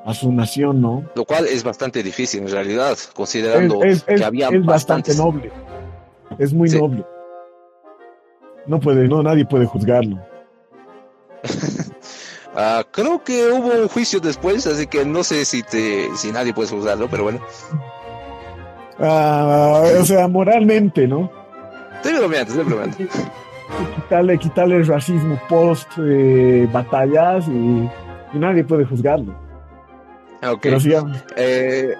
[0.05, 1.09] a su nación, ¿no?
[1.15, 5.51] Lo cual es bastante difícil en realidad, considerando que había es bastante noble,
[6.37, 7.05] es muy noble.
[8.65, 10.19] No puede, no, nadie puede juzgarlo.
[12.55, 16.53] Ah, creo que hubo un juicio después, así que no sé si te, si nadie
[16.53, 17.39] puede juzgarlo, pero bueno.
[18.99, 21.31] Ah, o sea, moralmente, ¿no?
[21.95, 22.97] Estoy bromeando, estoy bromeando.
[23.95, 27.89] Quitarle, quitarle el racismo post eh, batallas y,
[28.33, 29.33] nadie puede juzgarlo.
[30.45, 30.59] Ok.
[30.61, 30.77] Pero
[31.37, 31.93] eh,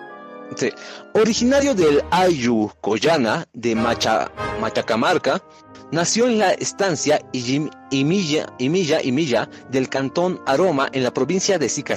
[0.55, 0.69] sí.
[1.13, 4.29] Originario del Ayu Coyana de Macha,
[4.59, 5.41] Machacamarca,
[5.93, 8.47] Nació en la estancia Imilla,
[9.69, 11.95] del cantón Aroma en la provincia de Sica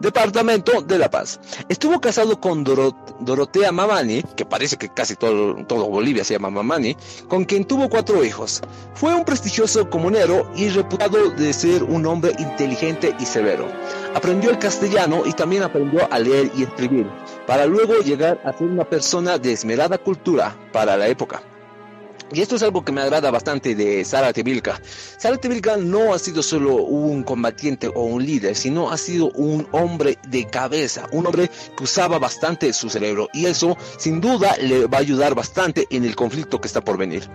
[0.00, 1.38] departamento de La Paz.
[1.68, 6.96] Estuvo casado con Dorotea Mamani, que parece que casi todo, todo Bolivia se llama Mamani,
[7.28, 8.60] con quien tuvo cuatro hijos.
[8.94, 13.68] Fue un prestigioso comunero y reputado de ser un hombre inteligente y severo.
[14.16, 17.06] Aprendió el castellano y también aprendió a leer y escribir,
[17.46, 21.40] para luego llegar a ser una persona de esmerada cultura para la época.
[22.32, 24.80] Y esto es algo que me agrada bastante de Sara Tevilka.
[25.16, 29.66] Sara Tevilka no ha sido solo un combatiente o un líder, sino ha sido un
[29.72, 34.86] hombre de cabeza, un hombre que usaba bastante su cerebro y eso sin duda le
[34.86, 37.28] va a ayudar bastante en el conflicto que está por venir.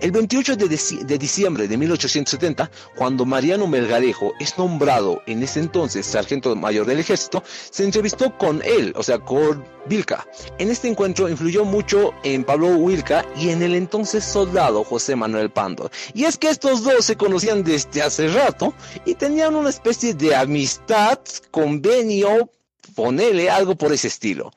[0.00, 6.06] El 28 de, de diciembre de 1870, cuando Mariano Melgarejo es nombrado en ese entonces
[6.06, 10.26] sargento mayor del ejército, se entrevistó con él, o sea, con Vilca.
[10.58, 15.50] En este encuentro influyó mucho en Pablo Vilca y en el entonces soldado José Manuel
[15.50, 15.90] Pando.
[16.14, 18.74] Y es que estos dos se conocían desde hace rato
[19.04, 21.18] y tenían una especie de amistad,
[21.50, 22.50] convenio,
[22.94, 24.52] ponele algo por ese estilo.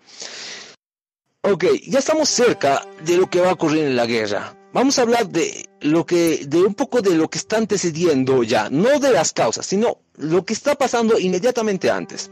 [1.44, 4.56] Ok, ya estamos cerca de lo que va a ocurrir en la guerra.
[4.74, 8.70] Vamos a hablar de lo que, de un poco de lo que está antecediendo ya,
[8.70, 12.32] no de las causas, sino lo que está pasando inmediatamente antes.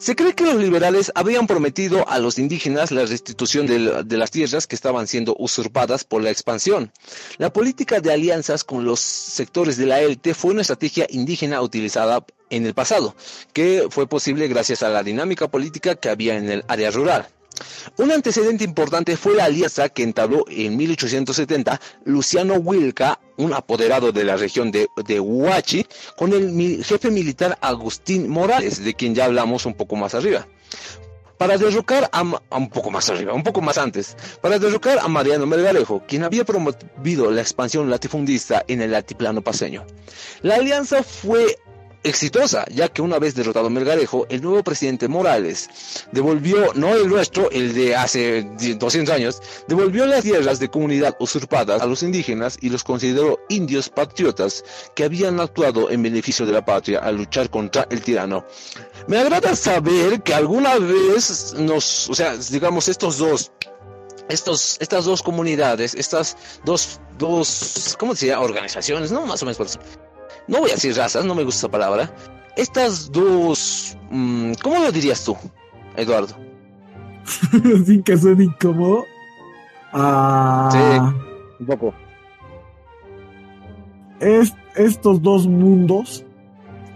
[0.00, 4.66] Se cree que los liberales habían prometido a los indígenas la restitución de, las tierras
[4.66, 6.90] que estaban siendo usurpadas por la expansión.
[7.36, 12.24] La política de alianzas con los sectores de la élite fue una estrategia indígena utilizada
[12.48, 13.14] en el pasado,
[13.52, 17.28] que fue posible gracias a la dinámica política que había en el área rural.
[17.96, 24.24] Un antecedente importante fue la alianza que entabló en 1870 Luciano Wilca, un apoderado de
[24.24, 24.88] la región de,
[25.20, 25.86] Huachi,
[26.16, 30.46] con el jefe militar Agustín Morales, de quien ya hablamos un poco más arriba
[31.40, 35.46] para derrocar a, un poco más arriba, un poco más antes, para derrocar a Mariano
[35.46, 39.86] Melgarejo, quien había promovido la expansión latifundista en el altiplano paseño.
[40.42, 41.56] La alianza fue
[42.02, 45.68] exitosa, ya que una vez derrotado Melgarejo, el nuevo presidente Morales
[46.12, 51.82] devolvió, no el nuestro, el de hace 200 años, devolvió las tierras de comunidad usurpadas
[51.82, 56.64] a los indígenas y los consideró indios patriotas que habían actuado en beneficio de la
[56.64, 58.44] patria al luchar contra el tirano.
[59.06, 63.52] Me agrada saber que alguna vez nos, o sea, digamos, estos dos
[64.28, 68.42] estos, estas dos comunidades, estas dos, dos, ¿cómo se llama?
[68.42, 69.26] Organizaciones, ¿no?
[69.26, 69.68] Más o menos por
[70.48, 72.14] no voy a decir razas, no me gusta esa palabra.
[72.56, 75.36] Estas dos, mm, ¿cómo lo dirías tú,
[75.96, 76.34] Eduardo?
[77.86, 79.04] Sin que suene incómodo.
[79.92, 81.94] Ah, sí, un poco.
[84.20, 86.24] Es, estos dos mundos,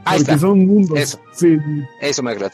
[0.04, 0.98] Ahí porque son mundos.
[0.98, 1.58] Eso, sí.
[2.00, 2.52] eso me agrada.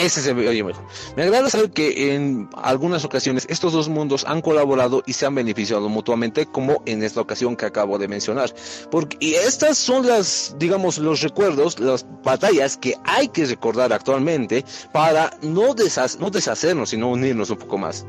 [0.00, 0.82] Ese se oye mejor.
[1.14, 5.34] Me agrada saber que en algunas ocasiones estos dos mundos han colaborado y se han
[5.34, 8.50] beneficiado mutuamente, como en esta ocasión que acabo de mencionar.
[8.90, 14.64] Porque, y estas son las, digamos, los recuerdos, las batallas que hay que recordar actualmente
[14.90, 15.74] para no,
[16.18, 18.06] no deshacernos, sino unirnos un poco más.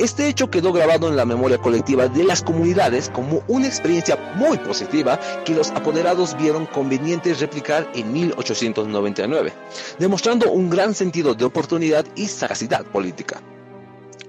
[0.00, 4.56] Este hecho quedó grabado en la memoria colectiva de las comunidades como una experiencia muy
[4.56, 9.52] positiva que los apoderados vieron conveniente replicar en 1899,
[9.98, 13.42] demostrando un gran sentido de oportunidad y sagacidad política.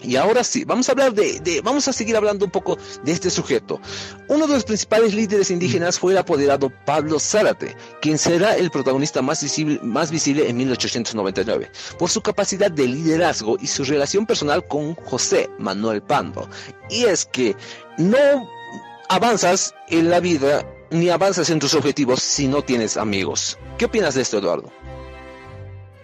[0.03, 3.29] Y ahora sí, vamos a hablar de, vamos a seguir hablando un poco de este
[3.29, 3.79] sujeto.
[4.27, 9.21] Uno de los principales líderes indígenas fue el apoderado Pablo Zárate, quien será el protagonista
[9.21, 14.67] más visible, más visible en 1899, por su capacidad de liderazgo y su relación personal
[14.67, 16.49] con José Manuel Pando.
[16.89, 17.55] Y es que
[17.97, 18.49] no
[19.09, 23.57] avanzas en la vida ni avanzas en tus objetivos si no tienes amigos.
[23.77, 24.71] ¿Qué opinas de esto, Eduardo?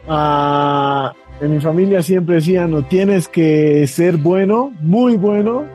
[0.08, 5.66] Ah, en mi familia siempre decían, no tienes que ser bueno, muy bueno,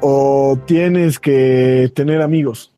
[0.00, 2.74] o tienes que tener amigos.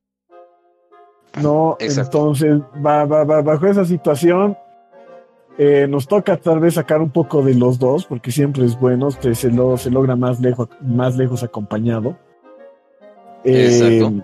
[1.42, 4.56] No, entonces, bajo esa situación,
[5.58, 9.10] eh, nos toca tal vez sacar un poco de los dos, porque siempre es bueno,
[9.10, 12.16] se, se, se logra más lejos, más lejos acompañado.
[13.44, 14.22] Eh,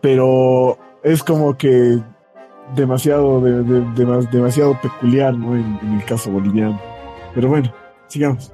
[0.00, 2.00] pero es como que
[2.74, 3.62] demasiado, de,
[4.30, 5.56] demasiado peculiar, ¿no?
[5.56, 6.80] En, en, el caso boliviano.
[7.34, 7.72] Pero bueno,
[8.08, 8.52] sigamos.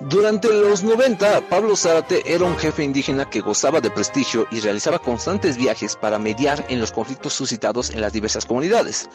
[0.00, 4.98] Durante los 90, Pablo Zárate era un jefe indígena que gozaba de prestigio y realizaba
[4.98, 9.08] constantes viajes para mediar en los conflictos suscitados en las diversas comunidades.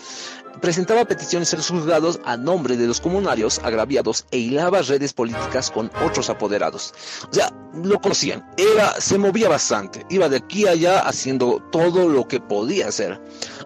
[0.61, 5.71] Presentaba peticiones en los juzgados a nombre de los comunarios agraviados e hilaba redes políticas
[5.71, 6.93] con otros apoderados.
[7.29, 12.09] O sea, lo conocían, era, se movía bastante, iba de aquí a allá haciendo todo
[12.09, 13.21] lo que podía hacer.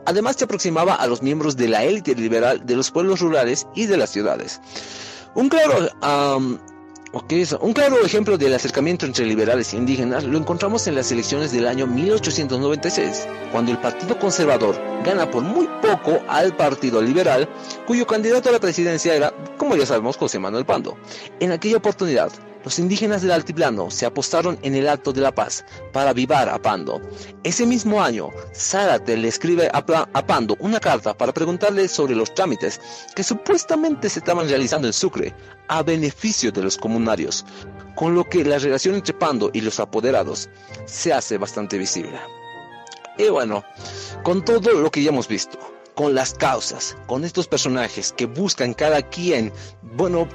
[0.06, 3.88] Además, se aproximaba a los miembros de la élite liberal de los pueblos rurales y
[3.88, 4.62] de las ciudades.
[5.36, 5.90] Un claro
[7.62, 11.68] un claro ejemplo del acercamiento entre liberales e indígenas lo encontramos en las elecciones del
[11.68, 17.50] año 1896, cuando el Partido Conservador gana por muy poco al Partido Liberal,
[17.86, 20.98] cuyo candidato a la presidencia era, como ya sabemos, José Manuel Pando.
[21.40, 22.32] En aquella oportunidad,
[22.66, 25.64] los indígenas del altiplano se apostaron en el Alto de la Paz
[25.94, 27.00] para avivar a Pando.
[27.44, 32.34] Ese mismo año, Zárate le escribe a, a, Pando una carta para preguntarle sobre los
[32.34, 32.82] trámites
[33.16, 35.34] que supuestamente se estaban realizando en Sucre
[35.68, 37.46] a beneficio de los comunarios,
[37.96, 40.50] con lo que la relación entre Pando y los apoderados
[40.86, 42.20] se hace bastante visible.
[43.20, 43.64] Y bueno,
[44.24, 45.60] con todo lo que ya hemos visto,
[45.94, 49.54] con las causas, con estos personajes que buscan cada quien,
[49.84, 50.28] bueno,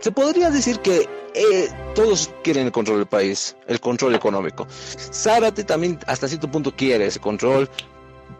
[0.00, 4.66] se podría decir que eh, todos quieren el control del país, el control económico.
[4.68, 7.68] Zárate también hasta cierto punto quiere ese control.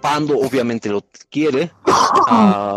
[0.00, 1.72] Pando obviamente lo quiere.
[1.86, 2.76] Ah,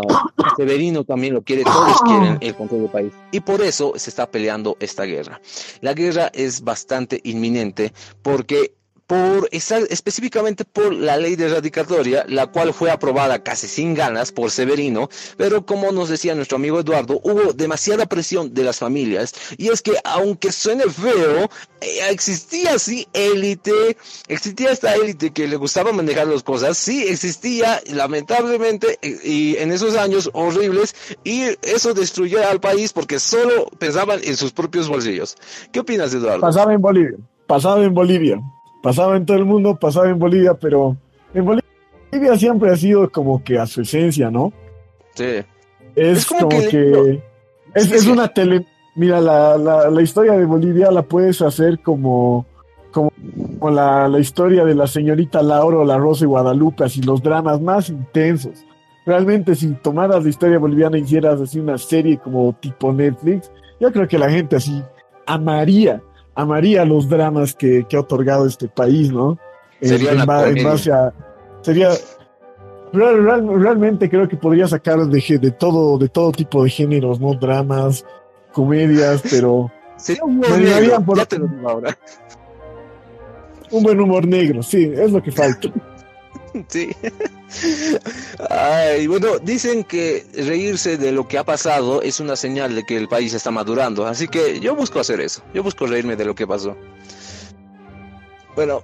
[0.56, 1.64] Severino también lo quiere.
[1.64, 3.12] Todos quieren el control del país.
[3.30, 5.40] Y por eso se está peleando esta guerra.
[5.80, 8.74] La guerra es bastante inminente porque
[9.06, 14.50] por específicamente por la ley de erradicatoria, la cual fue aprobada casi sin ganas por
[14.50, 19.68] Severino, pero como nos decía nuestro amigo Eduardo, hubo demasiada presión de las familias, y
[19.68, 21.50] es que aunque suene feo,
[21.80, 23.96] eh, existía así élite,
[24.28, 29.70] existía esta élite que le gustaba manejar las cosas, sí existía, lamentablemente, eh, y en
[29.70, 30.94] esos años horribles,
[31.24, 35.36] y eso destruyó al país porque solo pensaban en sus propios bolsillos.
[35.72, 36.40] ¿Qué opinas, Eduardo?
[36.40, 38.40] Pasaba en Bolivia, pasaba en Bolivia
[38.84, 40.94] pasaba en todo el mundo, pasaba en Bolivia, pero
[41.32, 44.52] en Bolivia siempre ha sido como que a su esencia, ¿no?
[45.14, 45.42] Sí.
[45.96, 47.22] Es, como, que,
[47.74, 48.66] es, una tele...
[48.94, 52.44] Mira, la, la, historia de Bolivia la puedes hacer como,
[52.92, 53.10] como,
[53.70, 57.88] la, la, historia de la señorita Laura la Rosa y Guadalupe, así los dramas más
[57.88, 58.66] intensos.
[59.06, 63.90] Realmente si tomaras la historia boliviana y hicieras así una serie como tipo Netflix, yo
[63.90, 64.82] creo que la gente así
[65.26, 66.02] amaría
[66.34, 69.38] amaría los dramas que, ha otorgado este país, ¿no?
[69.80, 70.26] Sería en,
[70.64, 71.12] base a,
[71.60, 71.90] sería
[72.92, 77.34] realmente creo que podría sacar de, de todo de todo tipo de géneros, ¿no?
[77.34, 78.04] Dramas,
[78.52, 81.98] comedias, pero sería un humor negro, ya te lo digo ahora.
[83.70, 85.68] Un buen humor negro, sí, es lo que falta.
[86.68, 86.90] sí.
[88.50, 92.96] Ay, bueno, dicen que reírse de lo que ha pasado es una señal de que
[92.96, 96.34] el país está madurando, así que yo busco hacer eso, yo busco reírme de lo
[96.34, 96.76] que pasó.
[98.54, 98.82] Bueno,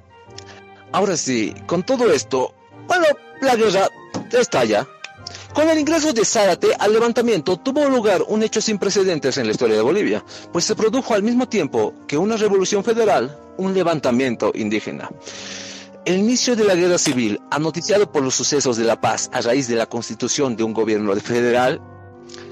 [0.93, 2.55] ahora sí, con todo esto,
[2.87, 3.07] bueno,
[3.41, 3.89] la guerra
[4.33, 4.87] estalla.
[5.55, 9.53] Con el ingreso de Zárate al levantamiento tuvo lugar un hecho sin precedentes en la
[9.53, 14.53] historia de Bolivia, pues se produjo al mismo tiempo que una revolución federal, un levantamiento
[14.55, 15.11] indígena.
[16.06, 19.68] El inicio de la guerra civil, anoticiado por los sucesos de La Paz a raíz
[19.68, 21.78] de la constitución de un gobierno federal,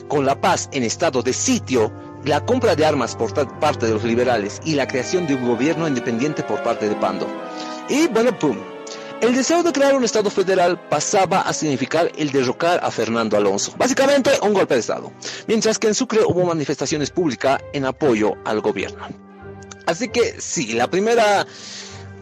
[0.07, 1.91] con La Paz en estado de sitio,
[2.27, 5.89] la compra de armas por parte de los liberales y la creación de un gobierno
[5.89, 7.27] independiente por parte de Pando.
[7.89, 8.59] Y bueno, pum.
[9.23, 13.75] El deseo de crear un Estado federal pasaba a significar el derrocar a Fernando Alonso.
[13.79, 15.11] Básicamente un golpe de Estado.
[15.47, 19.09] Mientras que en Sucre hubo manifestaciones públicas en apoyo al gobierno.
[19.87, 21.47] Así que sí, la primera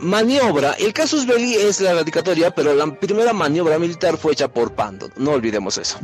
[0.01, 4.73] maniobra, el casus belli es la radicatoria, pero la primera maniobra militar fue hecha por
[4.73, 5.99] Pando, no olvidemos eso.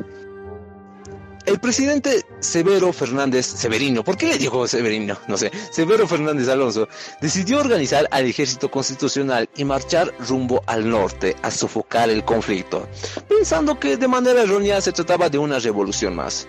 [1.44, 5.16] el presidente Severo Fernández Severino, ¿por qué le dijo Severino?
[5.26, 6.88] No sé, Severo Fernández Alonso,
[7.20, 12.88] decidió organizar al ejército constitucional y marchar rumbo al norte a sofocar el conflicto,
[13.28, 16.46] pensando que de manera errónea se trataba de una revolución más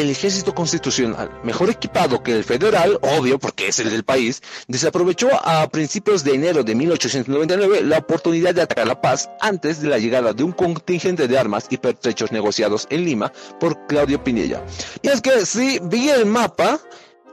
[0.00, 5.28] el ejército constitucional, mejor equipado que el federal, obvio porque es el del país, desaprovechó
[5.44, 9.98] a principios de enero de 1899 la oportunidad de atacar la paz antes de la
[9.98, 14.62] llegada de un contingente de armas y pertrechos negociados en Lima por Claudio Pinilla.
[15.02, 16.78] Y es que sí, vi el mapa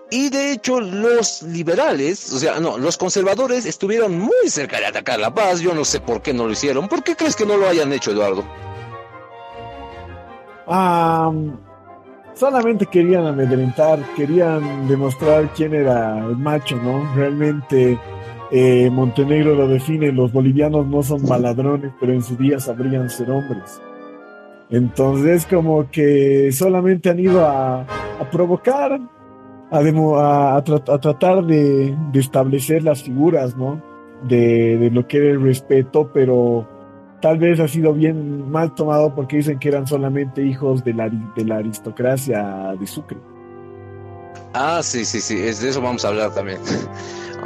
[0.09, 5.19] y de hecho los liberales, o sea, no, los conservadores estuvieron muy cerca de atacar
[5.19, 7.57] la paz, yo no sé por qué no lo hicieron, ¿por qué crees que no
[7.57, 8.43] lo hayan hecho, Eduardo?
[10.67, 11.31] Ah
[12.35, 17.13] solamente querían amedrentar, querían demostrar quién era el macho, ¿no?
[17.15, 17.97] Realmente
[18.51, 23.31] eh, Montenegro lo define, los bolivianos no son maladrones, pero en su día sabrían ser
[23.31, 23.81] hombres.
[24.69, 27.85] Entonces como que solamente han ido a,
[28.31, 28.99] provocar,
[29.71, 33.81] a, a, tratar de, establecer las figuras, ¿no?
[34.27, 36.67] De, de lo que era el respeto, pero
[37.21, 41.09] tal vez ha sido bien mal tomado porque dicen que eran solamente hijos de la,
[41.09, 43.17] de la aristocracia de Sucre.
[44.53, 46.59] Ah, sí, sí, sí, es de eso vamos a hablar también.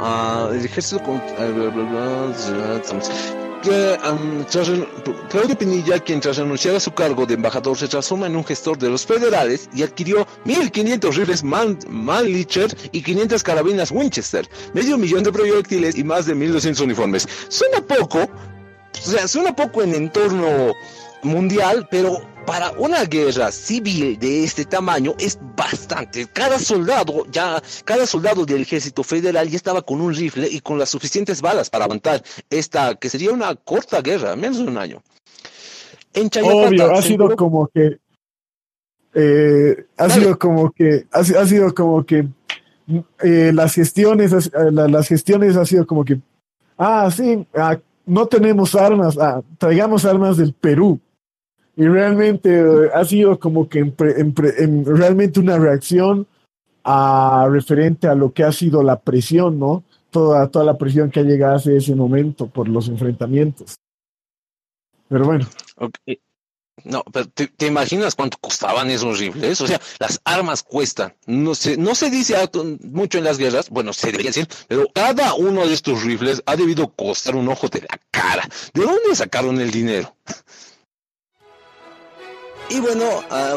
[0.02, 0.98] Ah, el ejército
[5.28, 8.78] Claudio Pinilla, quien tras renunciar a su cargo de embajador, se transforma en un gestor
[8.78, 15.32] de los federales y adquirió 1.500 rifles Mannlicher y 500 carabinas Winchester, medio millón de
[15.32, 17.28] proyectiles y más de 1.200 uniformes.
[17.48, 18.30] Suena poco,
[18.92, 20.72] o sea, suena poco en entorno
[21.22, 26.26] mundial, pero para una guerra civil de este tamaño es bastante.
[26.26, 30.78] Cada soldado, ya, cada soldado del ejército federal ya estaba con un rifle y con
[30.78, 35.02] las suficientes balas para aguantar esta, que sería una corta guerra, menos de un año.
[36.12, 37.98] En Obvio, ha sido como que,
[39.14, 42.26] eh, ha sido como que, ha, sido como que
[43.22, 46.20] eh, las gestiones, eh, las gestiones ha sido como que,
[46.76, 51.00] ah, sí, ah, no tenemos armas, ah, traigamos armas del Perú.
[51.76, 56.26] Y realmente eh, ha sido como que en, realmente una reacción
[56.84, 59.84] a, referente a lo que ha sido la presión, ¿no?
[60.10, 63.76] Toda, toda la presión que ha llegado hace ese momento por los enfrentamientos.
[65.08, 65.46] Pero bueno.
[66.84, 69.60] No, pero te, imaginas cuánto costaban esos rifles?
[69.60, 71.14] O sea, las armas cuestan.
[71.26, 72.36] No se, no se dice
[72.82, 76.56] mucho en las guerras, bueno, se debería decir, pero cada uno de estos rifles ha
[76.56, 78.48] debido costar un ojo de la cara.
[78.74, 80.14] ¿De dónde sacaron el dinero?
[82.70, 83.56] Y bueno, ah,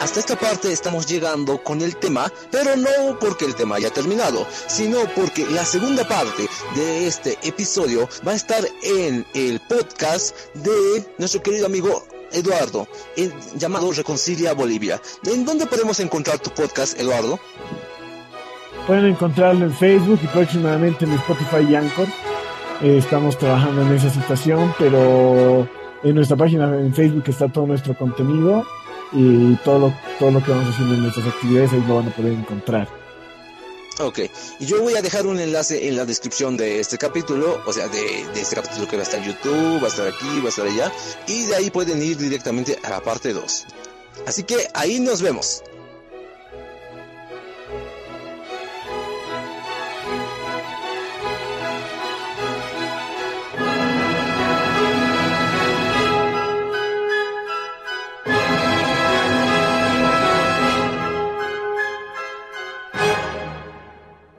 [0.00, 4.46] hasta esta parte estamos llegando con el tema, pero no porque el tema haya terminado,
[4.68, 11.04] sino porque la segunda parte de este episodio va a estar en el podcast de
[11.18, 12.88] nuestro querido amigo Eduardo,
[13.56, 15.00] llamado Reconcilia Bolivia.
[15.24, 17.38] ¿En dónde podemos encontrar tu podcast, Eduardo?
[18.86, 22.08] Pueden encontrarlo en Facebook y próximamente en Spotify y Anchor.
[22.82, 25.66] Eh, estamos trabajando en esa situación, pero
[26.02, 28.66] en nuestra página en Facebook está todo nuestro contenido
[29.12, 32.10] y todo lo, todo lo que vamos haciendo en nuestras actividades, ahí lo van a
[32.10, 33.03] poder encontrar.
[34.00, 34.18] Ok,
[34.58, 37.86] y yo voy a dejar un enlace en la descripción de este capítulo, o sea,
[37.86, 40.46] de, de, este capítulo que va a estar en YouTube, va a estar aquí, va
[40.46, 40.92] a estar allá,
[41.28, 43.66] y de ahí pueden ir directamente a la parte 2.
[44.26, 45.62] Así que ahí nos vemos.